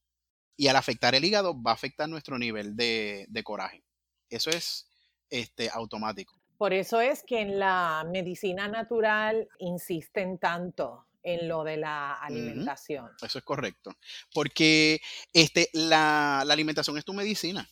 Y 0.56 0.68
al 0.68 0.76
afectar 0.76 1.14
el 1.14 1.24
hígado, 1.24 1.60
va 1.60 1.72
a 1.72 1.74
afectar 1.74 2.08
nuestro 2.08 2.38
nivel 2.38 2.76
de, 2.76 3.26
de 3.28 3.42
coraje. 3.42 3.82
Eso 4.30 4.50
es 4.50 4.86
este, 5.30 5.68
automático. 5.70 6.40
Por 6.56 6.72
eso 6.72 7.00
es 7.00 7.22
que 7.22 7.40
en 7.40 7.58
la 7.58 8.06
medicina 8.10 8.68
natural 8.68 9.48
insisten 9.58 10.38
tanto 10.38 11.06
en 11.22 11.48
lo 11.48 11.64
de 11.64 11.78
la 11.78 12.14
alimentación. 12.14 13.10
Eso 13.22 13.38
es 13.38 13.44
correcto. 13.44 13.96
Porque 14.32 15.00
este, 15.32 15.68
la, 15.72 16.44
la 16.46 16.52
alimentación 16.52 16.98
es 16.98 17.04
tu 17.04 17.14
medicina. 17.14 17.68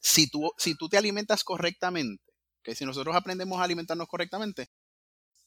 Si 0.00 0.28
tú, 0.28 0.52
si 0.58 0.76
tú 0.76 0.88
te 0.88 0.98
alimentas 0.98 1.42
correctamente, 1.42 2.22
que 2.62 2.74
si 2.74 2.84
nosotros 2.84 3.16
aprendemos 3.16 3.60
a 3.60 3.64
alimentarnos 3.64 4.06
correctamente, 4.06 4.68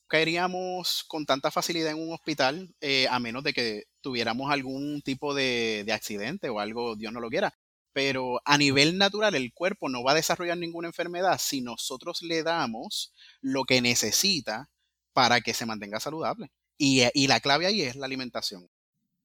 caeríamos 0.07 1.03
con 1.07 1.25
tanta 1.25 1.51
facilidad 1.51 1.91
en 1.91 1.99
un 2.01 2.13
hospital, 2.13 2.73
eh, 2.81 3.07
a 3.09 3.19
menos 3.19 3.43
de 3.43 3.53
que 3.53 3.83
tuviéramos 4.01 4.51
algún 4.51 5.01
tipo 5.01 5.33
de, 5.33 5.83
de 5.85 5.93
accidente 5.93 6.49
o 6.49 6.59
algo, 6.59 6.95
Dios 6.95 7.13
no 7.13 7.19
lo 7.19 7.29
quiera. 7.29 7.53
Pero 7.97 8.39
a 8.45 8.59
nivel 8.59 8.99
natural, 8.99 9.33
el 9.33 9.51
cuerpo 9.51 9.89
no 9.89 10.03
va 10.03 10.11
a 10.11 10.13
desarrollar 10.13 10.55
ninguna 10.55 10.87
enfermedad 10.87 11.39
si 11.39 11.61
nosotros 11.61 12.21
le 12.21 12.43
damos 12.43 13.11
lo 13.41 13.63
que 13.63 13.81
necesita 13.81 14.69
para 15.13 15.41
que 15.41 15.55
se 15.55 15.65
mantenga 15.65 15.99
saludable. 15.99 16.51
Y, 16.77 17.01
eh, 17.01 17.11
y 17.15 17.25
la 17.25 17.39
clave 17.39 17.65
ahí 17.65 17.81
es 17.81 17.95
la 17.95 18.05
alimentación. 18.05 18.69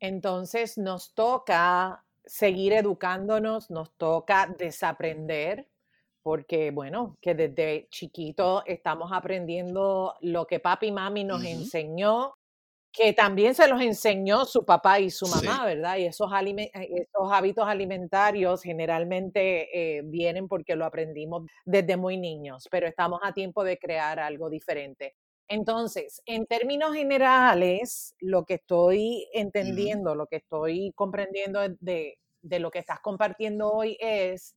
Entonces 0.00 0.78
nos 0.78 1.12
toca 1.12 2.06
seguir 2.24 2.72
educándonos, 2.72 3.68
nos 3.68 3.94
toca 3.98 4.46
desaprender, 4.58 5.68
porque 6.22 6.70
bueno, 6.70 7.18
que 7.20 7.34
desde 7.34 7.88
chiquito 7.90 8.62
estamos 8.64 9.12
aprendiendo 9.12 10.14
lo 10.22 10.46
que 10.46 10.60
papi 10.60 10.86
y 10.86 10.92
mami 10.92 11.24
nos 11.24 11.44
enseñó, 11.44 12.38
que 12.92 13.12
también 13.14 13.54
se 13.54 13.68
los 13.68 13.80
enseñó 13.80 14.44
su 14.44 14.64
papá 14.64 15.00
y 15.00 15.10
su 15.10 15.26
Sí. 15.26 15.46
mamá, 15.46 15.64
¿verdad? 15.64 15.96
Y 15.96 16.04
esos, 16.06 16.30
eh, 16.32 16.70
esos 16.74 17.32
hábitos 17.32 17.66
alimentarios 17.66 18.62
generalmente 18.62 19.96
eh, 19.98 20.02
vienen 20.04 20.46
porque 20.48 20.76
lo 20.76 20.84
aprendimos 20.84 21.44
desde 21.64 21.96
muy 21.96 22.18
niños, 22.18 22.68
pero 22.70 22.86
estamos 22.86 23.20
a 23.22 23.32
tiempo 23.32 23.64
de 23.64 23.78
crear 23.78 24.20
algo 24.20 24.50
diferente. 24.50 25.14
Entonces, 25.48 26.22
en 26.26 26.46
términos 26.46 26.94
generales, 26.94 28.14
lo 28.20 28.44
que 28.44 28.54
estoy 28.54 29.28
entendiendo, 29.32 30.14
lo 30.14 30.26
que 30.26 30.36
estoy 30.36 30.92
comprendiendo 30.94 31.60
de, 31.80 32.18
de 32.42 32.58
lo 32.60 32.70
que 32.70 32.78
estás 32.80 33.00
compartiendo 33.00 33.70
hoy 33.72 33.96
es, 34.00 34.54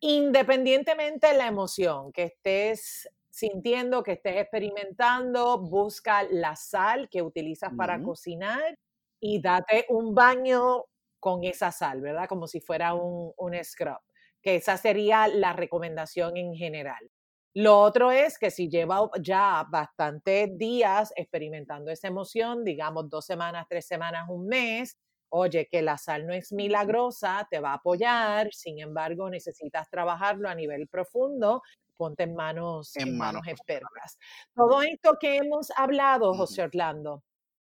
independientemente 0.00 1.28
de 1.28 1.34
la 1.38 1.46
emoción 1.46 2.12
que 2.12 2.24
estés 2.24 3.08
sintiendo, 3.30 4.02
que 4.02 4.12
estés 4.12 4.36
experimentando, 4.36 5.58
busca 5.58 6.22
la 6.24 6.56
sal 6.56 7.08
que 7.08 7.22
utilizas 7.22 7.72
para 7.76 8.02
cocinar 8.02 8.78
y 9.20 9.40
date 9.40 9.86
un 9.88 10.14
baño 10.14 10.84
con 11.20 11.44
esa 11.44 11.70
sal, 11.72 12.00
¿verdad? 12.00 12.28
Como 12.28 12.46
si 12.46 12.60
fuera 12.60 12.94
un, 12.94 13.32
un 13.36 13.64
scrub, 13.64 14.00
que 14.42 14.56
esa 14.56 14.76
sería 14.76 15.28
la 15.28 15.52
recomendación 15.52 16.36
en 16.36 16.54
general. 16.54 17.10
Lo 17.54 17.80
otro 17.80 18.12
es 18.12 18.38
que 18.38 18.50
si 18.50 18.68
lleva 18.68 19.10
ya 19.20 19.66
bastantes 19.68 20.56
días 20.56 21.12
experimentando 21.16 21.90
esa 21.90 22.08
emoción, 22.08 22.64
digamos 22.64 23.10
dos 23.10 23.26
semanas, 23.26 23.66
tres 23.68 23.86
semanas, 23.86 24.28
un 24.28 24.46
mes, 24.46 24.96
oye, 25.30 25.66
que 25.68 25.82
la 25.82 25.98
sal 25.98 26.26
no 26.26 26.32
es 26.32 26.52
milagrosa, 26.52 27.46
te 27.50 27.58
va 27.60 27.70
a 27.72 27.74
apoyar, 27.74 28.52
sin 28.52 28.78
embargo, 28.80 29.28
necesitas 29.30 29.88
trabajarlo 29.90 30.48
a 30.48 30.54
nivel 30.54 30.86
profundo, 30.88 31.62
ponte 32.00 32.22
en 32.22 32.34
manos, 32.34 32.96
En 32.96 33.18
manos 33.18 33.46
expertas. 33.46 34.16
Todo 34.54 34.80
esto 34.80 35.18
que 35.20 35.36
hemos 35.36 35.70
hablado. 35.76 36.32
José 36.32 36.62
Orlando, 36.62 37.22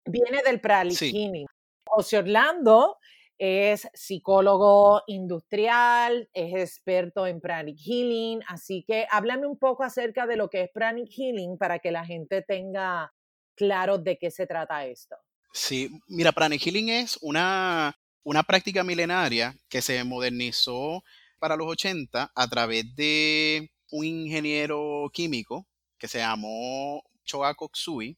viene 0.05 0.41
del 0.43 0.61
pranic 0.61 0.95
Sí. 0.97 1.11
healing. 1.11 1.45
José 1.85 2.19
Orlando 2.19 2.97
es 3.37 3.89
psicólogo 3.93 5.01
industrial, 5.07 6.29
es 6.31 6.53
experto 6.55 7.27
en 7.27 7.41
pranic 7.41 7.77
healing, 7.77 8.39
así 8.47 8.85
que 8.87 9.05
háblame 9.11 9.45
un 9.45 9.57
poco 9.57 9.83
acerca 9.83 10.25
de 10.25 10.37
lo 10.37 10.49
que 10.49 10.61
es 10.61 10.69
pranic 10.71 11.09
healing 11.09 11.57
para 11.57 11.79
que 11.79 11.91
la 11.91 12.05
gente 12.05 12.41
tenga 12.41 13.11
claro 13.55 13.97
de 13.97 14.17
qué 14.17 14.31
se 14.31 14.47
trata 14.47 14.85
esto. 14.85 15.17
Sí, 15.51 15.89
mira, 16.07 16.31
Pranic 16.31 16.61
Healing 16.61 16.89
es 16.89 17.19
una, 17.21 17.93
una 18.23 18.41
práctica 18.43 18.83
milenaria 18.83 19.53
que 19.69 19.81
se 19.81 20.01
modernizó 20.05 21.03
para 21.39 21.57
los 21.57 21.67
80 21.67 22.31
a 22.33 22.47
través 22.47 22.95
de 22.95 23.69
un 23.93 24.05
ingeniero 24.05 25.09
químico 25.13 25.67
que 25.97 26.07
se 26.07 26.19
llamó 26.19 27.03
Choa 27.23 27.53
Koksui. 27.55 28.17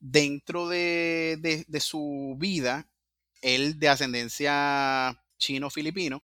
Dentro 0.00 0.68
de, 0.68 1.64
de 1.66 1.80
su 1.80 2.34
vida, 2.38 2.88
él 3.40 3.78
de 3.78 3.88
ascendencia 3.88 5.22
chino-filipino, 5.38 6.22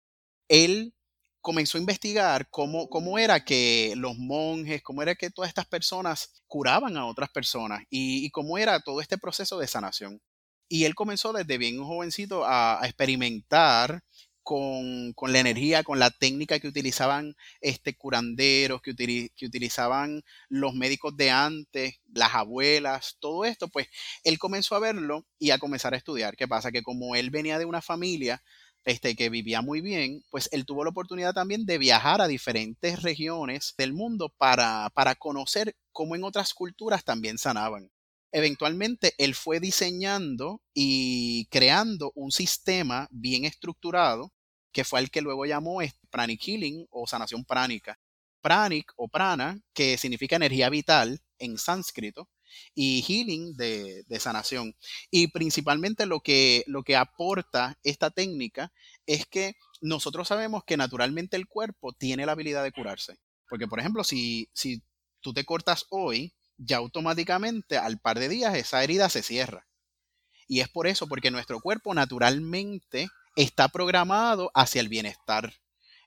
él 0.47 0.93
comenzó 1.41 1.77
a 1.77 1.81
investigar 1.81 2.49
cómo, 2.49 2.89
cómo 2.89 3.17
era 3.17 3.43
que 3.43 3.93
los 3.95 4.17
monjes, 4.17 4.81
cómo 4.81 5.01
era 5.01 5.15
que 5.15 5.29
todas 5.29 5.49
estas 5.49 5.65
personas 5.65 6.43
curaban 6.47 6.97
a 6.97 7.05
otras 7.05 7.29
personas 7.29 7.83
y, 7.89 8.29
cómo 8.31 8.57
era 8.57 8.79
todo 8.79 9.01
este 9.01 9.17
proceso 9.17 9.57
de 9.59 9.67
sanación. 9.67 10.21
Y 10.67 10.85
él 10.85 10.95
comenzó 10.95 11.33
desde 11.33 11.57
bien 11.57 11.83
jovencito 11.83 12.45
a, 12.45 12.79
experimentar 12.83 14.03
con, 14.49 15.31
la 15.31 15.39
energía, 15.39 15.83
con 15.83 15.99
la 15.99 16.09
técnica 16.09 16.59
que 16.59 16.67
utilizaban 16.67 17.35
este, 17.62 17.95
curanderos, 17.95 18.81
que, 18.81 18.95
que, 18.95 19.45
utilizaban 19.45 20.23
los 20.47 20.73
médicos 20.73 21.15
de 21.15 21.29
antes, 21.29 21.99
las 22.12 22.33
abuelas, 22.33 23.17
todo 23.19 23.45
esto, 23.45 23.67
pues 23.67 23.89
él 24.23 24.39
comenzó 24.39 24.75
a 24.75 24.79
verlo 24.79 25.27
y 25.38 25.51
a 25.51 25.59
comenzar 25.59 25.93
a 25.93 25.97
estudiar. 25.97 26.35
¿Qué 26.35 26.47
pasa? 26.47 26.71
Que 26.71 26.81
como 26.81 27.15
él 27.15 27.29
venía 27.29 27.59
de 27.59 27.65
una 27.65 27.83
familia 27.83 28.41
este, 28.85 29.15
que 29.15 29.29
vivía 29.29 29.62
muy 29.62 29.81
bien, 29.81 30.23
pues 30.31 30.49
él 30.51 30.65
tuvo 30.65 30.83
la 30.83 30.89
oportunidad 30.89 31.33
también 31.33 31.67
de 31.67 31.77
viajar 31.77 32.19
a 32.19 32.27
diferentes 32.27 33.03
regiones 33.03 33.75
del 33.77 33.93
mundo 33.93 34.33
para, 34.35 34.89
para 34.95 35.13
conocer 35.13 35.75
cómo 35.91 36.15
en 36.15 36.23
otras 36.23 36.55
culturas 36.55 37.03
también 37.03 37.38
sanaban. 37.38 37.91
Eventualmente 38.31 39.13
él 39.19 39.35
fue 39.35 39.59
diseñando 39.59 40.63
y 40.73 41.45
creando 41.51 42.12
un 42.15 42.31
sistema 42.31 43.07
bien 43.12 43.45
estructurado 43.45 44.31
que 44.71 44.84
fue 44.84 44.99
el 44.99 45.12
que 45.12 45.21
luego 45.21 45.45
llamó 45.45 45.79
pranic 46.10 46.41
healing 46.41 46.88
o 46.89 47.08
sanación 47.08 47.45
pránica. 47.45 47.99
Pranic 48.41 48.93
o 48.95 49.08
prana, 49.08 49.60
que 49.73 49.97
significa 49.97 50.36
energía 50.38 50.69
vital 50.69 51.21
en 51.39 51.58
sánscrito, 51.58 52.29
y 52.73 53.01
healing 53.01 53.55
de, 53.55 54.05
sanación. 54.19 54.75
Y 55.12 55.27
principalmente 55.27 56.05
lo 56.05 56.21
que, 56.21 56.63
lo 56.67 56.84
que 56.84 56.95
aporta 56.95 57.77
esta 57.84 58.10
técnica 58.10 58.71
es 59.05 59.25
que 59.25 59.55
nosotros 59.82 60.27
sabemos 60.27 60.63
que 60.65 60.77
naturalmente 60.77 61.38
el 61.38 61.47
cuerpo 61.47 61.93
tiene 61.93 62.25
la 62.25 62.34
habilidad 62.34 62.63
de 62.63 62.71
curarse. 62.71 63.17
Porque, 63.47 63.67
por 63.67 63.79
ejemplo, 63.79 64.03
si, 64.03 64.49
si 64.53 64.84
tú 65.21 65.34
te 65.34 65.45
cortas 65.45 65.86
hoy, 65.89 66.34
ya 66.58 66.77
automáticamente 66.77 67.77
al 67.77 67.99
par 67.99 68.19
de 68.19 68.29
días 68.29 68.55
esa 68.55 68.84
herida 68.84 69.10
se 69.10 69.23
cierra. 69.23 69.67
Y 70.47 70.62
es 70.62 70.69
por 70.69 70.88
eso, 70.88 71.08
porque 71.08 71.32
nuestro 71.32 71.60
cuerpo 71.60 71.93
naturalmente 71.93 73.08
está 73.35 73.69
programado 73.69 74.51
hacia 74.53 74.81
el 74.81 74.89
bienestar. 74.89 75.53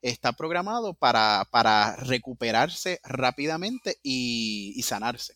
Está 0.02 0.32
programado 0.32 0.94
para, 0.94 1.46
para 1.50 1.96
recuperarse 1.96 3.00
rápidamente 3.04 3.98
y, 4.02 4.80
sanarse. 4.82 5.35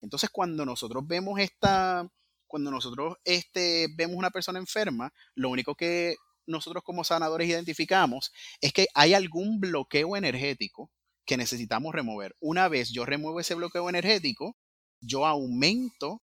Entonces, 0.00 0.30
cuando 0.30 0.64
nosotros 0.64 1.04
vemos 1.06 1.40
esta, 1.40 2.08
cuando 2.46 2.70
nosotros 2.70 3.16
este, 3.24 3.88
vemos 3.96 4.16
una 4.16 4.30
persona 4.30 4.58
enferma, 4.58 5.12
lo 5.34 5.50
único 5.50 5.74
que 5.74 6.14
nosotros 6.46 6.84
como 6.84 7.04
sanadores 7.04 7.48
identificamos 7.48 8.32
es 8.60 8.72
que 8.72 8.86
hay 8.94 9.14
algún 9.14 9.58
bloqueo 9.60 10.16
energético 10.16 10.92
que 11.26 11.36
necesitamos 11.36 11.94
remover. 11.94 12.36
Una 12.38 12.68
vez 12.68 12.90
yo 12.90 13.04
remuevo 13.04 13.40
ese 13.40 13.54
bloqueo 13.54 13.88
energético, 13.88 14.56
yo 15.00 15.26
aumento 15.26 16.22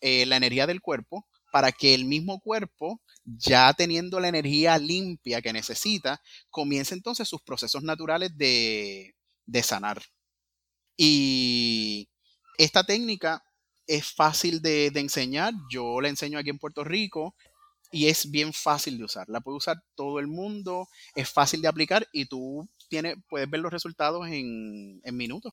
eh, 0.00 0.26
la 0.26 0.36
energía 0.36 0.66
del 0.66 0.82
cuerpo 0.82 1.26
para 1.54 1.70
que 1.70 1.94
el 1.94 2.04
mismo 2.04 2.40
cuerpo, 2.40 3.00
ya 3.24 3.72
teniendo 3.74 4.18
la 4.18 4.26
energía 4.26 4.76
limpia 4.76 5.40
que 5.40 5.52
necesita, 5.52 6.20
comience 6.50 6.92
entonces 6.92 7.28
sus 7.28 7.42
procesos 7.42 7.84
naturales 7.84 8.36
de, 8.36 9.14
de 9.46 9.62
sanar. 9.62 10.02
Y 10.96 12.08
esta 12.58 12.82
técnica 12.82 13.44
es 13.86 14.12
fácil 14.12 14.62
de, 14.62 14.86
enseñar. 14.96 15.54
Yo 15.70 16.00
la 16.00 16.08
enseño 16.08 16.40
aquí 16.40 16.50
en 16.50 16.58
Puerto 16.58 16.82
Rico 16.82 17.36
y 17.92 18.08
es 18.08 18.28
bien 18.32 18.52
fácil 18.52 18.98
de 18.98 19.04
usar. 19.04 19.28
La 19.28 19.40
puede 19.40 19.58
usar 19.58 19.76
todo 19.94 20.18
el 20.18 20.26
mundo, 20.26 20.88
es 21.14 21.30
fácil 21.30 21.62
de 21.62 21.68
aplicar 21.68 22.08
y 22.12 22.26
tú 22.26 22.68
tienes, 22.88 23.14
puedes 23.28 23.48
ver 23.48 23.60
los 23.60 23.72
resultados 23.72 24.26
en, 24.26 25.00
minutos. 25.12 25.52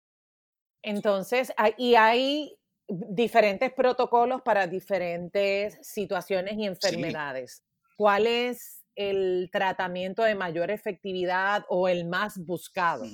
Entonces, 0.81 1.53
y 1.77 1.93
hay 1.93 2.55
diferentes 2.91 3.71
protocolos 3.73 4.41
para 4.41 4.67
diferentes 4.67 5.77
situaciones 5.81 6.55
y 6.57 6.65
enfermedades. 6.65 7.63
¿Cuál 7.95 8.27
es 8.27 8.83
el 8.95 9.49
tratamiento 9.51 10.23
de 10.23 10.35
mayor 10.35 10.71
efectividad 10.71 11.65
o 11.69 11.87
el 11.87 12.05
más 12.05 12.37
buscado? 12.37 13.05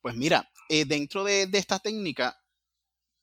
Pues 0.00 0.14
mira, 0.14 0.48
eh, 0.68 0.84
dentro 0.84 1.24
de, 1.24 1.46
de, 1.46 1.58
esta 1.58 1.78
técnica 1.78 2.38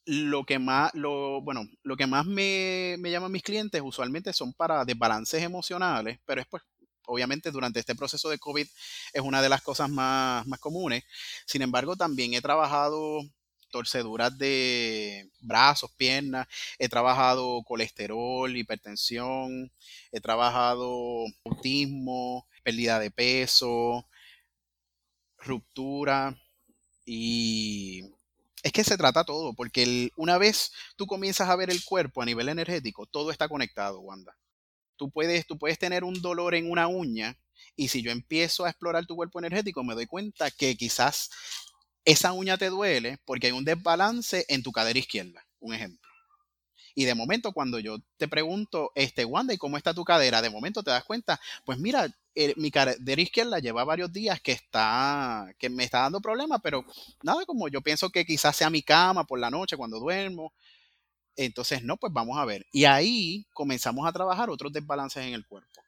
lo 0.05 0.43
que 0.43 0.59
más, 0.59 0.93
lo, 0.93 1.41
bueno, 1.41 1.63
lo 1.83 1.95
que 1.95 2.07
más 2.07 2.25
me, 2.25 2.95
me 2.99 3.11
llaman 3.11 3.31
mis 3.31 3.43
clientes 3.43 3.81
usualmente 3.83 4.33
son 4.33 4.53
para 4.53 4.83
desbalances 4.83 5.41
emocionales, 5.43 6.19
pero 6.25 6.41
es 6.41 6.47
pues, 6.47 6.63
obviamente 7.05 7.51
durante 7.51 7.79
este 7.79 7.95
proceso 7.95 8.29
de 8.29 8.39
COVID 8.39 8.67
es 9.13 9.21
una 9.21 9.41
de 9.41 9.49
las 9.49 9.61
cosas 9.61 9.89
más, 9.89 10.45
más 10.47 10.59
comunes. 10.59 11.03
Sin 11.45 11.61
embargo, 11.61 11.95
también 11.95 12.33
he 12.33 12.41
trabajado 12.41 13.21
torceduras 13.71 14.37
de 14.37 15.29
brazos, 15.39 15.91
piernas, 15.97 16.47
he 16.77 16.89
trabajado 16.89 17.63
colesterol, 17.63 18.55
hipertensión, 18.55 19.71
he 20.11 20.21
trabajado 20.21 21.25
autismo, 21.45 22.47
pérdida 22.63 22.99
de 22.99 23.11
peso, 23.11 24.05
ruptura 25.37 26.37
y 27.05 28.03
es 28.63 28.71
que 28.71 28.83
se 28.83 28.97
trata 28.97 29.23
todo, 29.23 29.53
porque 29.53 30.11
una 30.15 30.37
vez 30.37 30.71
tú 30.95 31.07
comienzas 31.07 31.49
a 31.49 31.55
ver 31.55 31.71
el 31.71 31.83
cuerpo 31.83 32.21
a 32.21 32.25
nivel 32.25 32.49
energético, 32.49 33.07
todo 33.07 33.31
está 33.31 33.49
conectado, 33.49 33.99
Wanda. 34.01 34.37
Tú 34.97 35.09
puedes, 35.09 35.47
tú 35.47 35.57
puedes 35.57 35.79
tener 35.79 36.03
un 36.03 36.21
dolor 36.21 36.53
en 36.53 36.69
una 36.69 36.87
uña 36.87 37.37
y 37.75 37.87
si 37.87 38.03
yo 38.03 38.11
empiezo 38.11 38.65
a 38.65 38.69
explorar 38.69 39.05
tu 39.07 39.15
cuerpo 39.15 39.39
energético, 39.39 39.83
me 39.83 39.95
doy 39.95 40.05
cuenta 40.05 40.51
que 40.51 40.75
quizás 40.77 41.31
esa 42.05 42.33
uña 42.33 42.57
te 42.57 42.69
duele 42.69 43.19
porque 43.25 43.47
hay 43.47 43.53
un 43.53 43.65
desbalance 43.65 44.45
en 44.47 44.63
tu 44.63 44.71
cadera 44.71 44.99
izquierda, 44.99 45.45
un 45.59 45.73
ejemplo. 45.73 46.11
Y 46.95 47.05
de 47.05 47.15
momento, 47.15 47.53
cuando 47.53 47.79
yo 47.79 47.99
te 48.17 48.27
pregunto, 48.27 48.91
este, 48.95 49.25
Wanda, 49.25 49.53
¿y 49.53 49.57
cómo 49.57 49.77
está 49.77 49.93
tu 49.93 50.03
cadera? 50.03 50.41
De 50.41 50.49
momento 50.49 50.83
te 50.83 50.91
das 50.91 51.03
cuenta, 51.03 51.39
pues 51.65 51.79
mira, 51.79 52.07
eh, 52.35 52.53
mi 52.57 52.71
cadera 52.71 53.21
izquierda 53.21 53.59
lleva 53.59 53.83
varios 53.83 54.11
días 54.11 54.41
que 54.41 54.51
está, 54.51 55.53
que 55.57 55.69
me 55.69 55.83
está 55.83 55.99
dando 56.01 56.21
problemas, 56.21 56.59
pero 56.61 56.85
nada, 57.23 57.45
como 57.45 57.67
yo 57.69 57.81
pienso 57.81 58.09
que 58.09 58.25
quizás 58.25 58.55
sea 58.55 58.69
mi 58.69 58.81
cama 58.81 59.25
por 59.25 59.39
la 59.39 59.49
noche 59.49 59.77
cuando 59.77 59.99
duermo. 59.99 60.53
Entonces, 61.35 61.83
no, 61.83 61.97
pues 61.97 62.13
vamos 62.13 62.37
a 62.37 62.45
ver. 62.45 62.65
Y 62.71 62.85
ahí 62.85 63.47
comenzamos 63.53 64.07
a 64.07 64.11
trabajar 64.11 64.49
otros 64.49 64.73
desbalances 64.73 65.25
en 65.25 65.33
el 65.33 65.45
cuerpo. 65.45 65.81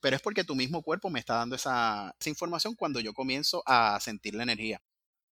Pero 0.00 0.16
es 0.16 0.22
porque 0.22 0.44
tu 0.44 0.54
mismo 0.54 0.82
cuerpo 0.82 1.10
me 1.10 1.18
está 1.20 1.34
dando 1.34 1.56
esa, 1.56 2.14
esa 2.18 2.30
información 2.30 2.74
cuando 2.74 3.00
yo 3.00 3.12
comienzo 3.14 3.62
a 3.66 3.98
sentir 4.00 4.34
la 4.34 4.44
energía. 4.44 4.80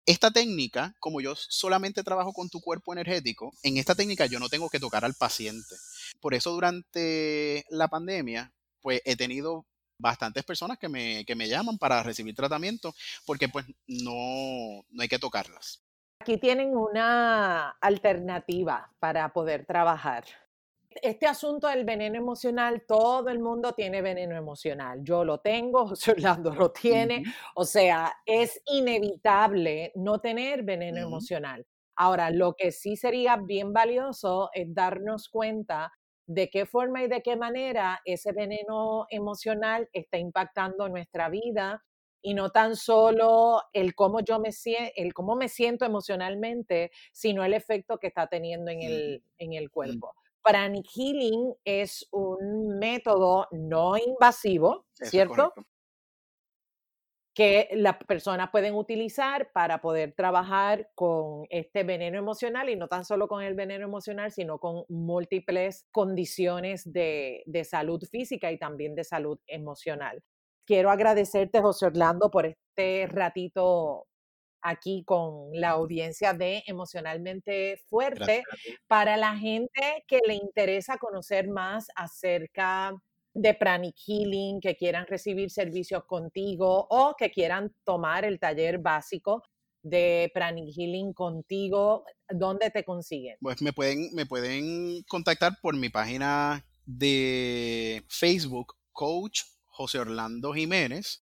Esta 0.07 0.29
técnica, 0.29 0.93
como 0.99 1.19
yo 1.19 1.35
solamente 1.35 2.03
trabajo 2.03 2.31
con 2.31 2.49
tu 2.49 2.61
cuerpo 2.61 2.93
energético, 2.93 3.51
en 3.63 3.77
esta 3.77 3.95
técnica 3.95 4.27
yo 4.27 4.39
no 4.39 4.49
tengo 4.49 4.69
que 4.69 4.79
tocar 4.79 5.03
al 5.03 5.15
paciente. 5.15 5.75
Por 6.21 6.35
eso 6.35 6.51
durante 6.51 7.65
la 7.69 7.87
pandemia, 7.87 8.53
pues 8.81 9.01
he 9.03 9.15
tenido 9.15 9.65
bastantes 9.97 10.43
personas 10.43 10.77
que 10.77 10.89
me, 10.89 11.25
que 11.25 11.35
me 11.35 11.47
llaman 11.47 11.79
para 11.79 12.03
recibir 12.03 12.35
tratamiento 12.35 12.93
porque 13.25 13.49
pues 13.49 13.65
no, 13.87 14.85
no 14.91 15.01
hay 15.01 15.07
que 15.07 15.17
tocarlas. 15.17 15.81
Aquí 16.19 16.37
tienen 16.37 16.75
una 16.75 17.69
alternativa 17.81 18.91
para 18.99 19.29
poder 19.33 19.65
trabajar 19.65 20.25
este 21.01 21.27
asunto 21.27 21.67
del 21.67 21.85
veneno 21.85 22.17
emocional, 22.17 22.83
todo 22.87 23.29
el 23.29 23.39
mundo 23.39 23.73
tiene 23.73 24.01
veneno 24.01 24.35
emocional. 24.35 24.99
Yo 25.03 25.23
lo 25.23 25.39
tengo, 25.39 25.87
José 25.89 26.11
Orlando 26.11 26.53
lo 26.53 26.71
tiene. 26.71 27.23
O 27.55 27.65
sea, 27.65 28.13
es 28.25 28.61
inevitable 28.65 29.91
no 29.95 30.19
tener 30.19 30.63
veneno 30.63 30.99
emocional. 30.99 31.65
Ahora, 31.97 32.29
lo 32.29 32.55
que 32.55 32.71
sí 32.71 32.97
sería 32.97 33.37
bien 33.37 33.71
valioso 33.71 34.49
es 34.53 34.73
darnos 34.73 35.29
cuenta 35.29 35.93
de 36.27 36.49
qué 36.49 36.65
forma 36.65 37.03
y 37.03 37.07
de 37.07 37.21
qué 37.21 37.35
manera 37.35 38.01
ese 38.03 38.31
veneno 38.33 39.05
emocional 39.09 39.87
está 39.93 40.17
impactando 40.17 40.89
nuestra 40.89 41.29
vida 41.29 41.83
y 42.21 42.33
no 42.33 42.49
tan 42.49 42.75
solo 42.75 43.61
el 43.71 43.93
cómo 43.93 44.19
yo 44.21 44.39
me 44.39 44.51
siento, 44.51 44.91
el 44.95 45.13
cómo 45.13 45.35
me 45.35 45.47
siento 45.47 45.85
emocionalmente, 45.85 46.91
sino 47.11 47.45
el 47.45 47.53
efecto 47.53 47.99
que 47.99 48.07
está 48.07 48.27
teniendo 48.27 48.71
en 48.71 48.81
el, 48.81 49.23
en 49.37 49.53
el 49.53 49.69
cuerpo. 49.69 50.15
Pranic 50.45 50.85
Healing 50.95 51.55
es 51.65 52.07
un 52.11 52.77
método 52.77 53.47
no 53.51 53.97
invasivo, 53.97 54.85
¿cierto? 54.93 55.51
que 57.35 57.67
las 57.73 57.97
personas 57.97 58.49
pueden 58.49 58.75
utilizar 58.75 59.51
para 59.51 59.81
poder 59.81 60.13
trabajar 60.13 60.89
con 60.95 61.45
este 61.49 61.83
veneno 61.83 62.17
emocional 62.17 62.69
y 62.69 62.77
no 62.77 62.87
tan 62.87 63.03
solo 63.03 63.27
con 63.27 63.43
el 63.43 63.55
veneno 63.55 63.83
emocional, 63.83 64.31
sino 64.31 64.57
con 64.57 64.85
múltiples 64.87 65.85
condiciones 65.91 66.89
de, 66.91 67.43
salud 67.69 68.01
física 68.09 68.53
y 68.53 68.57
también 68.57 68.95
de 68.95 69.03
salud 69.03 69.37
emocional. 69.47 70.23
Quiero 70.65 70.89
agradecerte, 70.89 71.61
José 71.61 71.87
Orlando, 71.87 72.31
por 72.31 72.45
este 72.45 73.05
ratito 73.07 74.07
aquí 74.65 75.03
con 75.05 75.49
la 75.53 75.69
audiencia 75.69 76.33
de 76.33 76.63
Emocionalmente 76.65 77.79
Fuerte. 77.87 78.43
Para 78.87 79.15
la 79.15 79.37
gente 79.37 80.03
que 80.07 80.19
le 80.27 80.33
interesa 80.33 80.97
conocer 80.97 81.47
más 81.47 81.87
acerca 81.95 82.93
de 83.33 83.53
Pranic 83.53 83.95
Healing, 84.07 84.59
que 84.61 84.75
quieran 84.75 85.05
recibir 85.07 85.51
servicios 85.51 86.05
contigo 86.05 86.87
o 86.89 87.15
que 87.17 87.29
quieran 87.29 87.73
tomar 87.83 88.25
el 88.25 88.39
taller 88.39 88.79
básico 88.79 89.43
de 89.83 90.31
Pranic 90.33 90.73
Healing 90.75 91.13
contigo, 91.13 92.05
¿dónde 92.29 92.71
te 92.71 92.83
consiguen? 92.83 93.37
Pues 93.41 93.61
me 93.61 93.71
pueden, 93.71 94.09
me 94.13 94.25
pueden 94.25 95.03
contactar 95.03 95.53
por 95.61 95.75
mi 95.75 95.89
página 95.89 96.65
de 96.85 98.03
Facebook, 98.09 98.73
Coach 98.93 99.41
José 99.65 99.99
Orlando 99.99 100.53
Jiménez, 100.53 101.24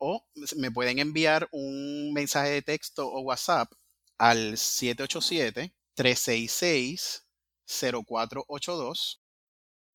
o 0.00 0.26
me 0.56 0.72
pueden 0.72 0.98
enviar 0.98 1.48
un 1.52 2.12
mensaje 2.12 2.50
de 2.50 2.62
texto 2.62 3.06
o 3.06 3.20
WhatsApp 3.20 3.70
al 4.18 4.58
787 4.58 5.72
366 5.94 7.26
0482 7.66 9.20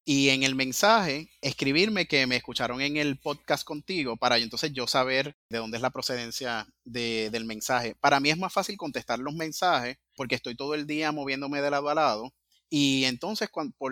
y 0.08 0.30
en 0.30 0.44
el 0.44 0.54
mensaje 0.54 1.32
escribirme 1.42 2.06
que 2.06 2.28
me 2.28 2.36
escucharon 2.36 2.80
en 2.80 2.96
el 2.98 3.20
podcast 3.20 3.64
contigo 3.64 4.18
para 4.18 4.38
entonces 4.38 4.72
yo 4.72 4.86
saber 4.86 5.36
de 5.50 5.58
dónde 5.58 5.78
es 5.78 5.82
la 5.82 5.90
procedencia 5.90 6.68
del 6.84 7.46
mensaje. 7.46 7.96
Para 8.00 8.20
mí 8.20 8.30
es 8.30 8.38
más 8.38 8.54
fácil 8.54 8.78
contestar 8.78 9.18
los 9.18 9.34
mensajes 9.34 9.98
porque 10.16 10.36
estoy 10.36 10.56
todo 10.56 10.76
el 10.76 10.86
día 10.86 11.12
moviéndome 11.12 11.60
de 11.60 11.72
lado 11.72 11.90
a 11.90 11.96
lado 11.96 12.34
y 12.70 13.06
entonces 13.06 13.50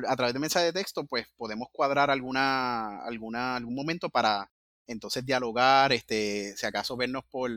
a 0.07 0.15
través 0.15 0.33
de 0.33 0.39
mensaje 0.39 0.67
de 0.67 0.73
texto 0.73 1.05
pues 1.05 1.25
podemos 1.35 1.67
cuadrar 1.71 2.11
alguna, 2.11 3.03
alguna, 3.03 3.55
algún 3.55 3.73
momento 3.73 4.09
para 4.09 4.51
entonces 4.87 5.25
dialogar, 5.25 5.91
este, 5.93 6.55
si 6.57 6.65
acaso 6.65 6.97
vernos 6.97 7.23
por, 7.25 7.51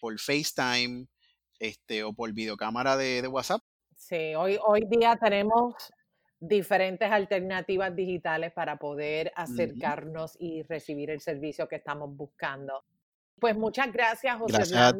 por 0.00 0.18
FaceTime 0.18 1.06
este, 1.58 2.04
o 2.04 2.12
por 2.12 2.32
videocámara 2.32 2.96
de, 2.96 3.22
de 3.22 3.28
WhatsApp. 3.28 3.62
Sí, 3.96 4.34
hoy, 4.34 4.58
hoy 4.64 4.84
día 4.88 5.16
tenemos 5.16 5.74
diferentes 6.40 7.10
alternativas 7.10 7.94
digitales 7.94 8.52
para 8.52 8.76
poder 8.76 9.32
acercarnos 9.34 10.36
y 10.38 10.62
recibir 10.62 11.10
el 11.10 11.20
servicio 11.20 11.68
que 11.68 11.76
estamos 11.76 12.14
buscando. 12.16 12.84
Pues 13.40 13.56
muchas 13.56 13.92
gracias, 13.92 14.36
José 14.36 14.56
gracias 14.56 14.94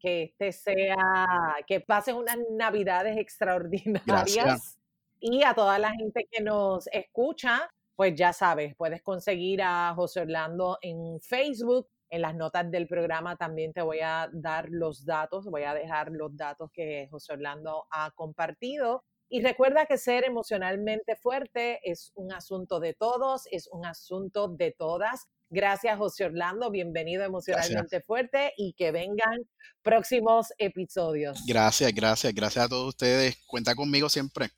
Que 0.00 0.22
este 0.24 0.52
sea, 0.52 1.56
que 1.66 1.80
pasen 1.80 2.16
unas 2.16 2.38
navidades 2.50 3.16
extraordinarias. 3.18 4.78
Y 5.20 5.42
a 5.42 5.52
toda 5.52 5.78
la 5.80 5.90
gente 5.92 6.28
que 6.30 6.42
nos 6.42 6.88
escucha, 6.92 7.68
pues 7.98 8.14
ya 8.14 8.32
sabes, 8.32 8.76
puedes 8.76 9.02
conseguir 9.02 9.60
a 9.60 9.92
José 9.96 10.20
Orlando 10.20 10.78
en 10.82 11.20
Facebook. 11.20 11.88
En 12.08 12.22
las 12.22 12.36
notas 12.36 12.70
del 12.70 12.86
programa 12.86 13.34
también 13.34 13.72
te 13.72 13.82
voy 13.82 13.98
a 13.98 14.30
dar 14.32 14.68
los 14.70 15.04
datos, 15.04 15.46
voy 15.46 15.64
a 15.64 15.74
dejar 15.74 16.12
los 16.12 16.36
datos 16.36 16.70
que 16.72 17.08
José 17.10 17.32
Orlando 17.32 17.88
ha 17.90 18.12
compartido. 18.12 19.02
Y 19.28 19.42
recuerda 19.42 19.86
que 19.86 19.98
ser 19.98 20.22
emocionalmente 20.24 21.16
fuerte 21.16 21.80
es 21.82 22.12
un 22.14 22.32
asunto 22.32 22.78
de 22.78 22.94
todos, 22.94 23.48
es 23.50 23.68
un 23.72 23.84
asunto 23.84 24.46
de 24.46 24.70
todas. 24.78 25.26
Gracias, 25.50 25.98
José 25.98 26.26
Orlando. 26.26 26.70
Bienvenido 26.70 27.24
Emocionalmente 27.24 28.00
Fuerte 28.00 28.52
y 28.56 28.74
que 28.74 28.92
vengan 28.92 29.40
próximos 29.82 30.52
episodios. 30.58 31.44
Gracias, 31.48 31.92
gracias, 31.92 32.32
gracias 32.32 32.64
a 32.64 32.68
todos 32.68 32.90
ustedes. 32.90 33.38
Cuenta 33.48 33.74
conmigo 33.74 34.08
siempre. 34.08 34.50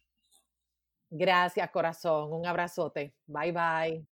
Gracias, 1.11 1.71
corazón. 1.71 2.33
Un 2.33 2.47
abrazote. 2.47 3.15
Bye, 3.27 3.53
bye. 3.53 4.07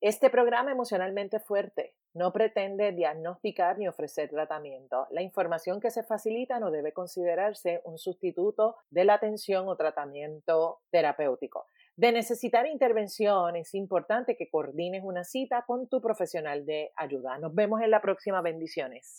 Este 0.00 0.30
programa 0.30 0.72
Emocionalmente 0.72 1.40
Fuerte 1.40 1.94
no 2.14 2.32
pretende 2.32 2.92
diagnosticar 2.92 3.78
ni 3.78 3.86
ofrecer 3.86 4.28
tratamiento. 4.30 5.06
La 5.10 5.22
información 5.22 5.80
que 5.80 5.90
se 5.90 6.02
facilita 6.02 6.58
no 6.58 6.70
debe 6.70 6.92
considerarse 6.92 7.80
un 7.84 7.98
sustituto 7.98 8.76
de 8.90 9.04
la 9.04 9.14
atención 9.14 9.68
o 9.68 9.76
tratamiento 9.76 10.80
terapéutico. 10.90 11.66
De 11.96 12.12
necesitar 12.12 12.66
intervención, 12.66 13.56
es 13.56 13.74
importante 13.74 14.36
que 14.36 14.48
coordines 14.48 15.04
una 15.04 15.22
cita 15.22 15.64
con 15.66 15.88
tu 15.88 16.00
profesional 16.00 16.64
de 16.64 16.90
ayuda. 16.96 17.38
Nos 17.38 17.54
vemos 17.54 17.82
en 17.82 17.90
la 17.90 18.00
próxima. 18.00 18.40
Bendiciones. 18.40 19.18